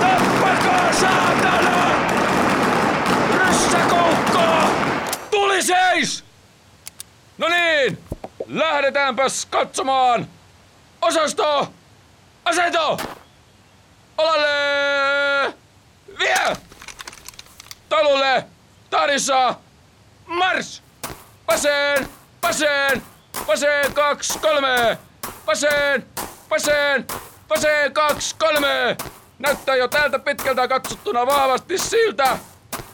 Tappakaa 0.00 0.92
saatana! 0.92 1.90
Ryssäkoukkoa! 3.34 4.70
Seis! 5.90 6.24
No 7.38 7.48
niin, 7.48 7.98
lähdetäänpäs 8.46 9.46
katsomaan! 9.46 10.26
Osasto! 11.02 11.72
Asento! 12.44 12.98
Olalle! 14.18 15.54
Vie! 16.18 16.56
Talulle! 17.88 18.44
Tahdissa! 18.90 19.54
Mars! 20.26 20.82
Vaseen! 21.48 22.08
Vaseen! 22.42 23.02
Vaseen 23.46 23.92
kaksi, 23.92 24.38
kolme! 24.38 24.98
Vaseen! 25.46 26.06
Vaseen! 26.50 27.06
Vaseen 27.48 27.92
kaksi, 27.92 28.36
kolme! 28.38 28.96
Näyttää 29.38 29.76
jo 29.76 29.88
täältä 29.88 30.18
pitkältä 30.18 30.68
katsottuna 30.68 31.26
vahvasti 31.26 31.78
siltä, 31.78 32.38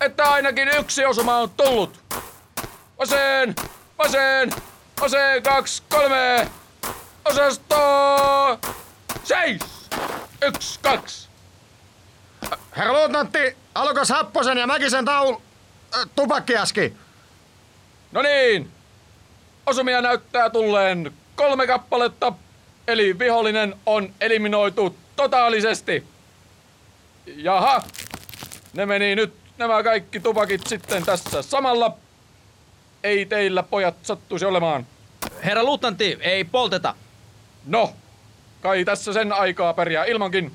että 0.01 0.25
ainakin 0.25 0.69
yksi 0.69 1.05
osuma 1.05 1.37
on 1.37 1.51
tullut. 1.51 2.07
Vaseen! 2.99 3.55
Vaseen! 3.99 4.51
Vaseen 5.01 5.43
kaksi, 5.43 5.83
kolme! 5.89 6.51
Osasto! 7.25 7.79
Seis! 9.25 9.61
Yksi, 10.43 10.81
kaksi! 10.83 11.29
Herra 12.77 12.93
luutnantti, 12.93 13.57
alkoi 13.75 14.03
Happosen 14.09 14.59
ja 14.59 14.67
Mäkisen 14.67 15.05
taul... 15.05 15.37
Äh, 15.97 16.07
tupakkiaski. 16.15 16.93
No 18.13 18.23
niin. 18.23 18.71
Osumia 19.67 20.01
näyttää 20.01 20.51
tulleen 20.51 21.13
kolme 21.35 21.67
kappaletta, 21.67 22.33
eli 22.89 23.19
vihollinen 23.19 23.75
on 23.87 24.15
eliminoitu 24.21 24.97
totaalisesti. 25.17 26.05
Jaha, 27.27 27.83
ne 28.73 28.87
meni 28.87 29.15
nyt 29.15 29.35
nämä 29.59 29.83
kaikki 29.83 30.21
tupakit 30.21 30.67
sitten 30.67 31.05
tässä 31.05 31.43
samalla. 31.43 31.97
Ei 33.07 33.27
teillä 33.27 33.63
pojat 33.63 33.95
sattuisi 34.03 34.45
olemaan. 34.45 34.87
Herra 35.45 35.65
luutnantti, 35.65 36.19
ei 36.21 36.45
polteta. 36.45 36.95
No, 37.67 37.93
kai 38.61 38.85
tässä 38.85 39.13
sen 39.13 39.33
aikaa 39.33 39.75
pärjää 39.75 40.05
ilmankin. 40.05 40.53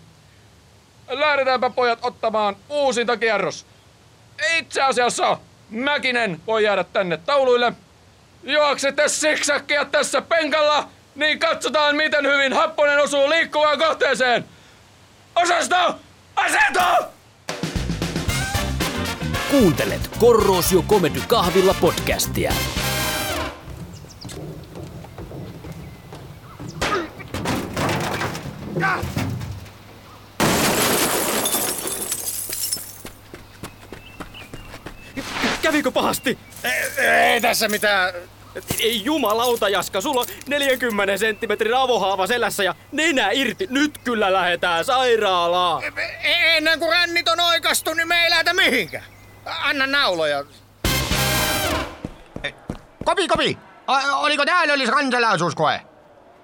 Lähdetäänpä 1.10 1.70
pojat 1.70 2.00
ottamaan 2.02 2.56
uusinta 2.70 3.18
kierros. 3.18 3.66
Itse 4.58 4.82
asiassa 4.82 5.38
Mäkinen 5.72 6.42
voi 6.48 6.64
jäädä 6.64 6.84
tänne 6.84 7.18
tauluille. 7.18 7.74
Juoksette 8.44 9.10
siksäkkiä 9.10 9.86
tässä 9.86 10.22
penkalla, 10.22 10.90
niin 11.16 11.40
katsotaan 11.40 11.96
miten 11.96 12.26
hyvin 12.26 12.54
Happonen 12.54 13.00
osuu 13.00 13.30
liikkuvaan 13.30 13.80
kohteeseen. 13.80 14.46
Osasto, 15.36 15.96
asetu! 16.36 17.21
Kuuntelet 19.52 20.08
Korrosio 20.20 20.82
Comedy 20.82 21.22
Kahvilla 21.28 21.76
podcastia. 21.82 22.54
Kävikö 35.62 35.92
pahasti? 35.92 36.38
Ei 36.98 37.42
tässä 37.42 37.68
mitään... 37.68 38.14
Ei 38.80 39.04
jumalauta, 39.04 39.70
Jaska, 39.70 40.02
sulla 40.02 40.22
on 40.22 40.28
40 40.48 41.18
senttimetrin 41.18 41.74
avohaava 41.74 42.28
selässä 42.28 42.64
ja 42.64 42.76
nenä 42.92 43.32
irti. 43.32 43.68
Nyt 43.70 43.98
kyllä 43.98 44.34
lähetään 44.34 44.86
sairaalaan. 44.86 45.84
Ennen 46.24 46.80
kuin 46.80 46.92
rännit 46.92 47.28
on 47.28 47.40
oikastu, 47.40 47.94
niin 47.94 48.08
me 48.08 48.24
ei 48.24 48.30
lähdetä 48.30 48.54
mihinkään. 48.54 49.21
Anna 49.46 49.88
nauloja. 49.88 50.44
Kopi, 53.06 53.28
kopi! 53.28 53.58
O- 53.88 54.22
oliko 54.24 54.46
täällä 54.46 54.74
olisi 54.74 54.92
kansalaisuuskoe? 54.92 55.82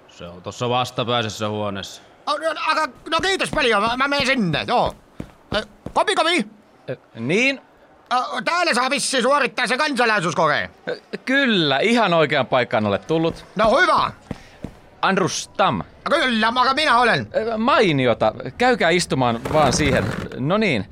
Se 0.08 0.24
on 0.24 0.42
tossa 0.42 0.68
vastapäisessä 0.68 1.48
huoneessa. 1.48 2.02
O- 2.26 2.38
No, 2.38 2.50
aga- 2.66 2.92
no 3.10 3.18
kiitos 3.22 3.50
paljon, 3.50 3.82
mä, 3.82 3.96
mä 3.96 4.08
menen 4.08 4.26
sinne, 4.26 4.64
joo. 4.66 4.94
Kopi, 5.94 6.14
kopi! 6.14 6.46
Niin, 7.14 7.60
Täällä 8.44 8.74
saa 8.74 8.90
vissi 8.90 9.22
suorittaa 9.22 9.66
se 9.66 9.76
kansalaisuuskoe. 9.76 10.70
kyllä, 11.24 11.78
ihan 11.78 12.14
oikean 12.14 12.46
paikkaan 12.46 12.86
olet 12.86 13.06
tullut. 13.06 13.44
No 13.56 13.80
hyvä. 13.80 14.10
Andrus 15.02 15.48
Tam, 15.56 15.82
Kyllä, 16.10 16.52
aga 16.56 16.74
minä 16.74 16.98
olen. 16.98 17.26
mainiota. 17.58 18.32
Käykää 18.58 18.90
istumaan 18.90 19.40
vaan 19.52 19.72
siihen. 19.72 20.04
No 20.38 20.56
niin. 20.58 20.90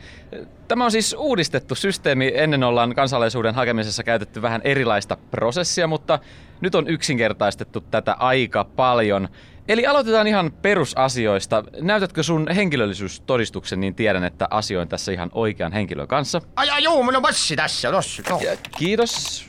Tämä 0.69 0.85
on 0.85 0.91
siis 0.91 1.17
uudistettu 1.19 1.75
systeemi. 1.75 2.33
Ennen 2.35 2.65
ollaan 2.65 2.95
kansalaisuuden 2.95 3.55
hakemisessa 3.55 4.03
käytetty 4.03 4.43
vähän 4.43 4.61
erilaista 4.65 5.17
prosessia, 5.31 5.87
mutta 5.87 6.19
nyt 6.61 6.75
on 6.75 6.89
yksinkertaistettu 6.89 7.81
tätä 7.81 8.13
aika 8.13 8.65
paljon. 8.65 9.29
Eli 9.69 9.87
aloitetaan 9.87 10.27
ihan 10.27 10.53
perusasioista. 10.53 11.65
Näytätkö 11.81 12.23
sun 12.23 12.47
henkilöllisyystodistuksen, 12.55 13.81
niin 13.81 13.95
tiedän, 13.95 14.25
että 14.25 14.49
asioin 14.51 14.89
tässä 14.89 15.13
ihan 15.13 15.31
oikean 15.33 15.73
henkilön 15.73 16.09
kanssa. 16.09 16.41
Ai, 16.57 16.71
ai 16.71 16.83
juu, 16.83 17.03
mulla 17.03 17.19
on 17.19 17.23
passi 17.23 17.57
tässä, 17.57 17.91
tossa. 17.91 18.23
No. 18.31 18.41
Ja 18.41 18.57
kiitos. 18.79 19.47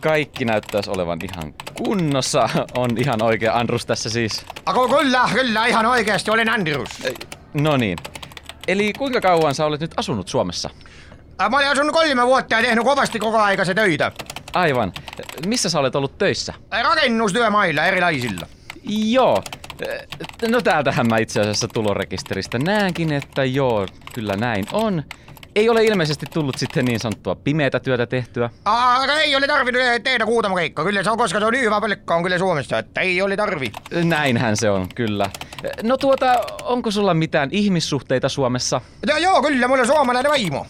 Kaikki 0.00 0.44
näyttäisi 0.44 0.90
olevan 0.90 1.18
ihan 1.22 1.54
kunnossa. 1.74 2.48
On 2.76 2.90
ihan 2.98 3.22
oikea 3.22 3.56
Andrus 3.56 3.86
tässä 3.86 4.10
siis. 4.10 4.46
Aga 4.66 4.88
kyllä, 4.88 5.28
kyllä, 5.32 5.66
ihan 5.66 5.86
oikeasti 5.86 6.30
olen 6.30 6.48
Andrews. 6.48 6.90
No 7.54 7.76
niin. 7.76 7.98
Eli 8.68 8.92
kuinka 8.92 9.20
kauan 9.20 9.54
sä 9.54 9.64
olet 9.66 9.80
nyt 9.80 9.94
asunut 9.96 10.28
Suomessa? 10.28 10.70
Ä, 11.40 11.48
Mä 11.48 11.56
olen 11.56 11.70
asunut 11.70 11.92
kolme 11.92 12.26
vuotta 12.26 12.54
ja 12.54 12.62
tehnyt 12.62 12.84
kovasti 12.84 13.18
koko 13.18 13.38
aika 13.38 13.64
se 13.64 13.74
töitä. 13.74 14.12
Aivan. 14.52 14.92
Missä 15.46 15.70
sä 15.70 15.80
olet 15.80 15.96
ollut 15.96 16.18
töissä? 16.18 16.54
Ä, 16.72 16.82
Rakennustyömailla 16.82 17.84
erilaisilla. 17.84 18.46
Joo. 18.84 19.42
No 20.48 20.60
täältähän 20.60 21.06
mä 21.08 21.18
itse 21.18 21.40
asiassa 21.40 21.68
tulorekisteristä 21.68 22.58
näenkin, 22.58 23.12
että 23.12 23.44
joo, 23.44 23.86
kyllä 24.14 24.36
näin 24.36 24.64
on. 24.72 25.02
Ei 25.54 25.68
ole 25.68 25.84
ilmeisesti 25.84 26.26
tullut 26.32 26.58
sitten 26.58 26.84
niin 26.84 27.00
sanottua 27.00 27.34
pimeätä 27.34 27.80
työtä 27.80 28.06
tehtyä. 28.06 28.50
Aga 28.64 29.14
ei 29.14 29.36
ole 29.36 29.46
tarvinnut 29.46 29.82
tehdä 30.02 30.24
kuutamokeikkaa. 30.24 30.84
Kyllä 30.84 31.02
se 31.02 31.10
on, 31.10 31.18
koska 31.18 31.38
se 31.38 31.44
on 31.46 31.52
niin 31.52 31.64
hyvä 31.64 31.80
pelkka 31.80 32.14
on 32.14 32.22
kyllä 32.22 32.38
Suomessa, 32.38 32.78
että 32.78 33.00
ei 33.00 33.22
ole 33.22 33.36
tarvi. 33.36 33.72
Näinhän 34.04 34.56
se 34.56 34.70
on, 34.70 34.88
kyllä. 34.94 35.30
No 35.82 35.96
tuota, 35.96 36.34
onko 36.62 36.90
sulla 36.90 37.14
mitään 37.14 37.48
ihmissuhteita 37.52 38.28
Suomessa? 38.28 38.80
Ja, 39.06 39.18
joo, 39.18 39.42
kyllä, 39.42 39.68
mulla 39.68 39.80
on 39.80 39.86
suomalainen 39.86 40.30
vaimo. 40.30 40.66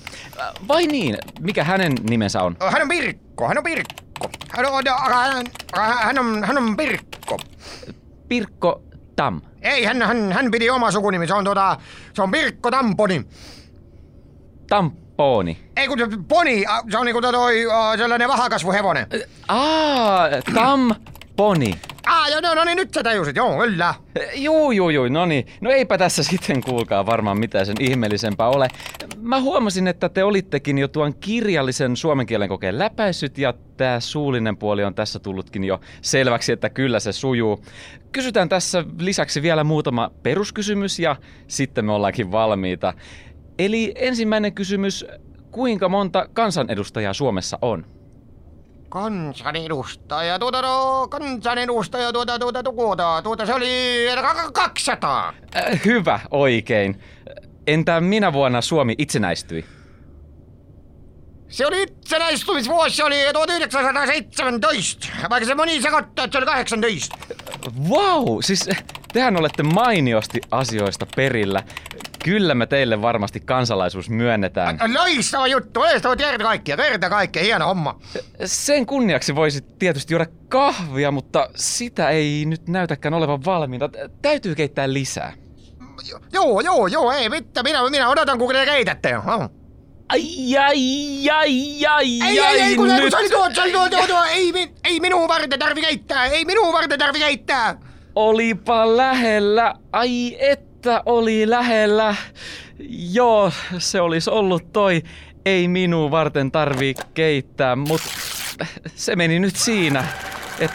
Vai 0.69 0.87
niin? 0.87 1.19
Mikä 1.41 1.65
hänen 1.65 1.93
nimensä 2.11 2.43
on? 2.43 2.57
Hän 2.71 2.83
on 2.83 2.89
Pirkko, 2.89 3.49
hän 3.49 3.59
on 3.59 3.65
Pirkko. 3.65 4.31
Hän 4.49 4.67
on, 4.67 4.83
aga 4.89 5.15
hän, 5.15 5.47
hän 6.03 6.19
on, 6.19 6.45
hän 6.45 6.59
on 6.59 6.77
Pirkko. 6.77 7.39
Pirkko 8.29 8.83
Tam. 9.17 9.41
Ei, 9.63 9.85
hän, 9.85 10.03
hän, 10.03 10.33
hän 10.33 10.51
piti 10.51 10.71
oma 10.71 10.91
sukunimi, 10.91 11.27
se 11.27 11.35
on 11.35 11.45
tota, 11.45 11.77
se 12.15 12.23
on 12.23 12.31
Pirkko 12.31 12.71
Tamponi. 12.71 13.27
Tamponi. 14.69 15.59
Ei 15.77 15.89
kun 15.89 15.99
poni, 16.29 16.65
se 16.91 16.99
on 16.99 17.07
niinku 17.07 17.21
toi 17.21 17.55
sellainen 17.97 18.29
vahakasvuhevonen. 18.29 19.07
Aa, 19.49 20.29
Tamponi. 20.55 21.75
Ah, 22.07 22.31
joo, 22.31 22.41
no, 22.41 22.55
no 22.55 22.65
niin, 22.65 22.77
nyt 22.77 22.95
sä 22.95 23.03
tajusit, 23.03 23.37
joo, 23.37 23.59
kyllä. 23.59 23.95
Juu, 24.35 24.73
juu, 24.73 24.91
juu, 24.91 25.09
no 25.09 25.27
niin. 25.27 25.47
No 25.61 25.71
eipä 25.71 25.99
tässä 25.99 26.23
sitten 26.23 26.63
kuulkaa 26.63 27.07
varmaan 27.07 27.39
mitään 27.39 27.67
sen 27.67 27.77
ihmeellisempää 27.81 28.49
ole. 28.49 28.69
Mä 29.17 29.41
huomasin, 29.41 29.89
että 29.89 30.09
te 30.09 30.25
olittekin 30.25 30.79
jo 30.79 30.89
tuon 30.89 31.15
kirjallisen 31.15 31.97
suomen 31.97 32.27
kielen 32.27 32.49
kokeen 32.49 32.79
läpäisyt 32.79 33.39
ja 33.39 33.55
tämä 33.77 34.01
suullinen 34.01 34.57
puoli 34.57 34.85
on 34.85 34.95
tässä 34.95 35.19
tullutkin 35.19 35.65
jo 35.65 35.81
selväksi, 36.01 36.53
että 36.53 36.71
kyllä 36.71 37.01
se 37.01 37.13
sujuu. 37.13 37.65
Kysytään 38.13 38.49
tässä 38.49 38.85
lisäksi 38.99 39.43
vielä 39.43 39.65
muutama 39.65 40.11
peruskysymys 40.23 40.99
ja 40.99 41.17
sitten 41.49 41.85
me 41.85 41.93
ollaankin 41.93 42.33
valmiita. 42.33 42.95
Eli 43.59 43.93
ensimmäinen 43.97 44.53
kysymys, 44.55 45.07
kuinka 45.51 45.89
monta 45.89 46.29
kansanedustajaa 46.33 47.13
Suomessa 47.13 47.59
on? 47.63 47.87
Kansanedustaja, 48.89 50.39
tuota 50.39 50.63
no, 50.63 51.09
kansanedustaja, 51.11 52.13
tuota, 52.13 52.39
tuota, 52.39 52.63
tuota, 52.63 53.23
tuota, 53.23 53.47
se 53.47 53.55
oli 53.55 53.71
k- 54.17 54.53
200. 54.53 55.35
Äh, 55.57 55.81
hyvä, 55.85 56.21
oikein. 56.31 57.01
Entä 57.67 58.01
minä 58.01 58.33
vuonna 58.33 58.61
Suomi 58.61 58.95
itsenäistyi? 58.99 59.65
Se 61.49 61.67
oli 61.67 61.83
itsenäistymisvuosi, 61.83 62.97
se 62.97 63.05
oli 63.05 63.17
1917, 63.33 65.07
vaikka 65.31 65.47
se 65.47 65.55
moni 65.55 65.83
sekoittaa, 65.83 66.25
että 66.25 66.33
se 66.35 66.39
oli 66.39 66.47
18. 66.47 67.19
Wow, 67.89 68.39
siis 68.41 68.69
tehän 69.13 69.37
olette 69.37 69.63
mainiosti 69.63 70.41
asioista 70.51 71.07
perillä. 71.17 71.63
Kyllä 72.25 72.55
me 72.55 72.67
teille 72.67 73.03
varmasti 73.03 73.41
kansalaisuus 73.41 74.11
myönnetään. 74.11 74.79
Loistava 74.95 75.47
juttu, 75.47 75.81
loistava 75.81 76.17
kerta 76.17 76.45
kaikkia, 76.45 76.77
kerta 76.77 77.11
kaikkia, 77.11 77.43
hieno 77.43 77.67
homma. 77.67 78.01
Sen 78.45 78.87
kunniaksi 78.87 79.35
voisit 79.35 79.79
tietysti 79.79 80.15
juoda 80.15 80.27
kahvia, 80.49 81.11
mutta 81.11 81.49
sitä 81.57 82.11
ei 82.11 82.45
nyt 82.47 82.69
näytäkään 82.69 83.15
olevan 83.15 83.45
valmiina. 83.45 83.89
Täytyy 84.23 84.55
keittää 84.55 84.93
lisää. 84.93 85.33
Joo, 86.33 86.61
joo, 86.61 86.87
joo, 86.87 87.13
ei 87.13 87.29
mitään, 87.29 87.65
minä, 87.65 87.91
minä 87.91 88.09
odotan 88.09 88.39
kun 88.39 88.55
te 88.55 88.67
keitätte. 88.67 89.17
Oh. 89.17 89.51
Ai, 90.09 90.59
ai, 90.59 91.31
ai, 91.31 91.87
ai, 91.87 92.21
Ei, 92.29 92.41
ai, 92.41 92.47
ei, 92.47 92.61
ei, 92.61 92.77
kun 92.77 92.89
nyt. 92.89 93.15
oli 93.15 93.29
tuo, 93.31 93.45
oli 93.45 93.73
tuo, 93.73 93.89
tuo, 93.89 94.07
tuo, 94.07 94.25
ei, 94.25 94.53
ei 94.85 95.01
minun 95.01 95.29
varten 95.29 95.59
tarvi 95.59 95.81
keittää, 95.81 96.27
ei 96.27 96.45
minun 96.45 96.73
varten 96.73 96.99
tarvi 96.99 97.19
keittää. 97.19 97.79
Olipa 98.15 98.97
lähellä. 98.97 99.75
Ai 99.93 100.37
että 100.83 101.03
oli 101.07 101.51
lähellä. 101.51 102.15
Joo, 103.13 103.53
se 103.79 104.01
olisi 104.01 104.31
ollut 104.31 104.73
toi. 104.73 105.03
Ei 105.45 105.69
minun 105.69 106.11
varten 106.11 106.53
tarvii 106.53 106.95
keittää, 107.15 107.77
mut 107.77 108.01
se 108.95 109.17
meni 109.17 109.39
nyt 109.39 109.57
siinä. 109.57 110.05
Et 110.59 110.71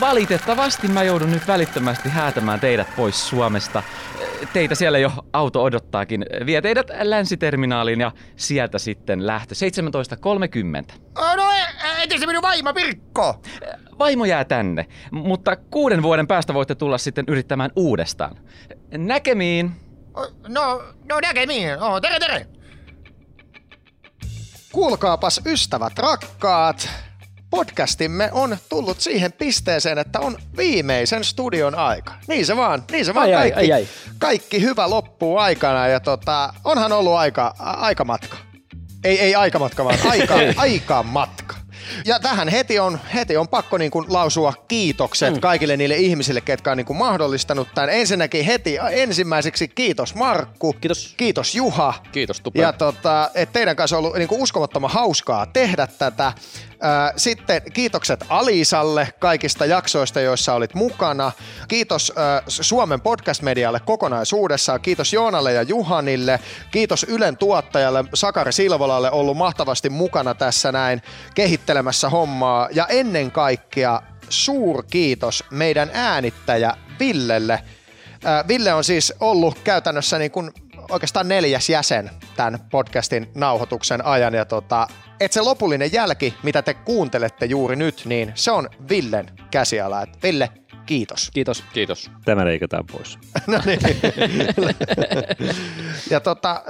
valitettavasti 0.00 0.88
mä 0.88 1.02
joudun 1.02 1.30
nyt 1.30 1.46
välittömästi 1.46 2.08
häätämään 2.08 2.60
teidät 2.60 2.88
pois 2.96 3.28
Suomesta. 3.28 3.82
Teitä 4.52 4.74
siellä 4.74 4.98
jo 4.98 5.12
auto 5.32 5.62
odottaakin. 5.62 6.26
Vie 6.46 6.62
teidät 6.62 6.90
länsiterminaaliin 7.02 8.00
ja 8.00 8.12
sieltä 8.36 8.78
sitten 8.78 9.26
lähtö 9.26 9.54
17.30. 10.88 10.94
No 11.36 11.50
entä 12.02 12.18
se 12.18 12.26
minun 12.26 12.42
vaimo 12.42 12.72
Pirkko? 12.72 13.42
Vaimo 14.00 14.24
jää 14.24 14.44
tänne, 14.44 14.86
mutta 15.10 15.56
kuuden 15.56 16.02
vuoden 16.02 16.26
päästä 16.26 16.54
voitte 16.54 16.74
tulla 16.74 16.98
sitten 16.98 17.24
yrittämään 17.28 17.70
uudestaan. 17.76 18.36
Näkemiin! 18.96 19.72
No, 20.48 20.82
no 21.08 21.20
näkemiin. 21.22 21.82
Oh, 21.82 22.00
tere 22.00 22.18
tere! 22.18 22.46
Kuulkaapas 24.72 25.40
ystävät 25.46 25.98
rakkaat, 25.98 26.88
podcastimme 27.50 28.28
on 28.32 28.56
tullut 28.68 29.00
siihen 29.00 29.32
pisteeseen, 29.32 29.98
että 29.98 30.20
on 30.20 30.36
viimeisen 30.56 31.24
studion 31.24 31.74
aika. 31.74 32.12
Niin 32.28 32.46
se 32.46 32.56
vaan, 32.56 32.82
niin 32.90 33.04
se 33.04 33.14
vaan 33.14 33.26
Ai, 33.26 33.34
ai, 33.34 33.50
kaikki, 33.50 33.72
ai, 33.72 33.80
ai. 33.82 33.88
kaikki 34.18 34.62
hyvä 34.62 34.90
loppuu 34.90 35.38
aikana 35.38 35.86
ja 35.88 36.00
tota, 36.00 36.54
onhan 36.64 36.92
ollut 36.92 37.14
aika, 37.14 37.54
a- 37.58 37.70
aikamatka. 37.70 38.36
Ei, 39.04 39.20
ei 39.20 39.34
aikamatka, 39.34 39.84
vaan 39.84 39.98
aika, 40.08 40.34
aikamatka. 40.56 41.39
Ja 42.04 42.20
tähän 42.20 42.48
heti 42.48 42.78
on, 42.78 42.98
heti 43.14 43.36
on 43.36 43.48
pakko 43.48 43.78
niin 43.78 43.90
kuin 43.90 44.06
lausua 44.08 44.52
kiitokset 44.68 45.34
mm. 45.34 45.40
kaikille 45.40 45.76
niille 45.76 45.96
ihmisille, 45.96 46.40
ketkä 46.40 46.70
on 46.70 46.76
niin 46.76 46.86
kuin 46.86 46.96
mahdollistanut 46.96 47.68
tämän. 47.74 47.90
Ensinnäkin 47.90 48.44
heti 48.44 48.78
ensimmäiseksi 48.90 49.68
kiitos 49.68 50.14
Markku. 50.14 50.72
Kiitos. 50.72 51.14
Kiitos 51.16 51.54
Juha. 51.54 51.94
Kiitos 52.12 52.40
Tupe. 52.40 52.60
Ja 52.60 52.72
tota, 52.72 53.30
et 53.34 53.52
teidän 53.52 53.76
kanssa 53.76 53.96
on 53.96 54.04
ollut 54.04 54.16
niin 54.16 54.28
kuin 54.28 54.42
uskomattoman 54.42 54.90
hauskaa 54.90 55.46
tehdä 55.46 55.86
tätä. 55.86 56.32
Ää, 56.82 57.12
Sitten 57.16 57.62
kiitokset 57.72 58.24
Alisalle 58.28 59.08
kaikista 59.18 59.66
jaksoista, 59.66 60.20
joissa 60.20 60.54
olit 60.54 60.74
mukana. 60.74 61.32
Kiitos 61.68 62.12
ää, 62.16 62.42
Suomen 62.48 63.00
podcast-medialle 63.00 63.80
kokonaisuudessaan. 63.80 64.80
Kiitos 64.80 65.12
Joonalle 65.12 65.52
ja 65.52 65.62
Juhanille. 65.62 66.40
Kiitos 66.70 67.04
Ylen 67.08 67.36
tuottajalle 67.36 68.04
Sakari 68.14 68.52
Silvolalle 68.52 69.10
ollut 69.10 69.36
mahtavasti 69.36 69.90
mukana 69.90 70.34
tässä 70.34 70.72
näin 70.72 71.02
kehittelemässä 71.34 72.08
hommaa. 72.08 72.68
Ja 72.72 72.86
ennen 72.86 73.30
kaikkea 73.30 74.02
suurkiitos 74.28 75.44
meidän 75.50 75.90
äänittäjä 75.92 76.76
Villelle. 77.00 77.62
Ää, 78.24 78.44
Ville 78.48 78.74
on 78.74 78.84
siis 78.84 79.14
ollut 79.20 79.58
käytännössä 79.58 80.18
niin 80.18 80.30
kuin 80.30 80.50
oikeastaan 80.90 81.28
neljäs 81.28 81.68
jäsen 81.68 82.10
tämän 82.36 82.60
podcastin 82.70 83.30
nauhoituksen 83.34 84.04
ajan. 84.04 84.34
Ja 84.34 84.44
tota, 84.44 84.88
et 85.20 85.32
se 85.32 85.40
lopullinen 85.40 85.92
jälki, 85.92 86.34
mitä 86.42 86.62
te 86.62 86.74
kuuntelette 86.74 87.46
juuri 87.46 87.76
nyt, 87.76 88.02
niin 88.04 88.32
se 88.34 88.50
on 88.50 88.68
Villen 88.88 89.30
käsiala. 89.50 90.02
Et 90.02 90.22
Ville, 90.22 90.50
kiitos. 90.86 91.30
Kiitos. 91.30 91.64
Kiitos. 91.72 92.10
Tämä 92.24 92.44
leikataan 92.44 92.84
pois. 92.92 93.18
No 93.46 93.60
niin. 93.66 93.80
ja, 96.10 96.20
tota, 96.20 96.62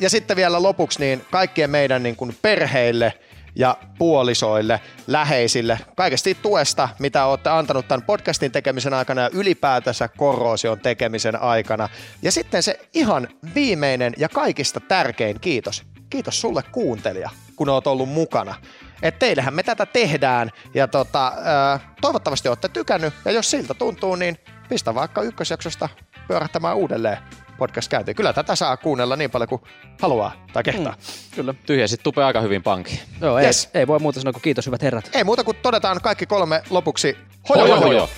ja 0.00 0.10
sitten 0.10 0.36
vielä 0.36 0.62
lopuksi 0.62 1.00
niin 1.00 1.24
kaikkien 1.30 1.70
meidän 1.70 2.02
niin 2.02 2.16
kuin 2.16 2.36
perheille 2.42 3.12
ja 3.56 3.76
puolisoille, 3.98 4.80
läheisille, 5.06 5.78
kaikesta 5.96 6.30
tuesta, 6.42 6.88
mitä 6.98 7.26
olette 7.26 7.50
antanut 7.50 7.88
tämän 7.88 8.06
podcastin 8.06 8.52
tekemisen 8.52 8.94
aikana 8.94 9.22
ja 9.22 9.30
ylipäätänsä 9.32 10.08
korroosion 10.08 10.80
tekemisen 10.80 11.42
aikana. 11.42 11.88
Ja 12.22 12.32
sitten 12.32 12.62
se 12.62 12.80
ihan 12.94 13.28
viimeinen 13.54 14.12
ja 14.16 14.28
kaikista 14.28 14.80
tärkein 14.80 15.40
kiitos. 15.40 15.82
Kiitos 16.10 16.40
sulle 16.40 16.62
kuuntelija, 16.72 17.30
kun 17.56 17.68
oot 17.68 17.86
ollut 17.86 18.08
mukana. 18.08 18.54
Et 19.02 19.18
teillähän 19.18 19.54
me 19.54 19.62
tätä 19.62 19.86
tehdään 19.86 20.50
ja 20.74 20.88
tota, 20.88 21.32
ö, 21.74 21.78
toivottavasti 22.00 22.48
olette 22.48 22.68
tykännyt 22.68 23.14
ja 23.24 23.30
jos 23.30 23.50
siltä 23.50 23.74
tuntuu, 23.74 24.14
niin 24.14 24.38
pistä 24.68 24.94
vaikka 24.94 25.22
ykkösjaksosta 25.22 25.88
pyörähtämään 26.28 26.76
uudelleen 26.76 27.18
podcast 27.56 27.88
käyntiin. 27.88 28.16
Kyllä 28.16 28.32
tätä 28.32 28.56
saa 28.56 28.76
kuunnella 28.76 29.16
niin 29.16 29.30
paljon 29.30 29.48
kuin 29.48 29.62
haluaa 30.00 30.32
tai 30.52 30.62
kehtaa. 30.62 30.92
Mm. 30.92 31.36
Kyllä. 31.36 31.54
Tyhjäsit 31.66 32.02
Tupe 32.02 32.24
aika 32.24 32.40
hyvin 32.40 32.62
pankkiin. 32.62 33.00
Joo, 33.20 33.38
ei, 33.38 33.46
Yes. 33.46 33.70
ei 33.74 33.86
voi 33.86 33.98
muuta 33.98 34.20
sanoa 34.20 34.32
kuin 34.32 34.42
kiitos 34.42 34.66
hyvät 34.66 34.82
herrat. 34.82 35.10
Ei 35.14 35.24
muuta 35.24 35.44
kuin 35.44 35.56
todetaan 35.62 36.00
kaikki 36.02 36.26
kolme 36.26 36.62
lopuksi 36.70 37.16
hojo 37.48 37.62
hojo. 37.62 37.76
hojo. 37.76 37.86
hojo. 37.88 38.08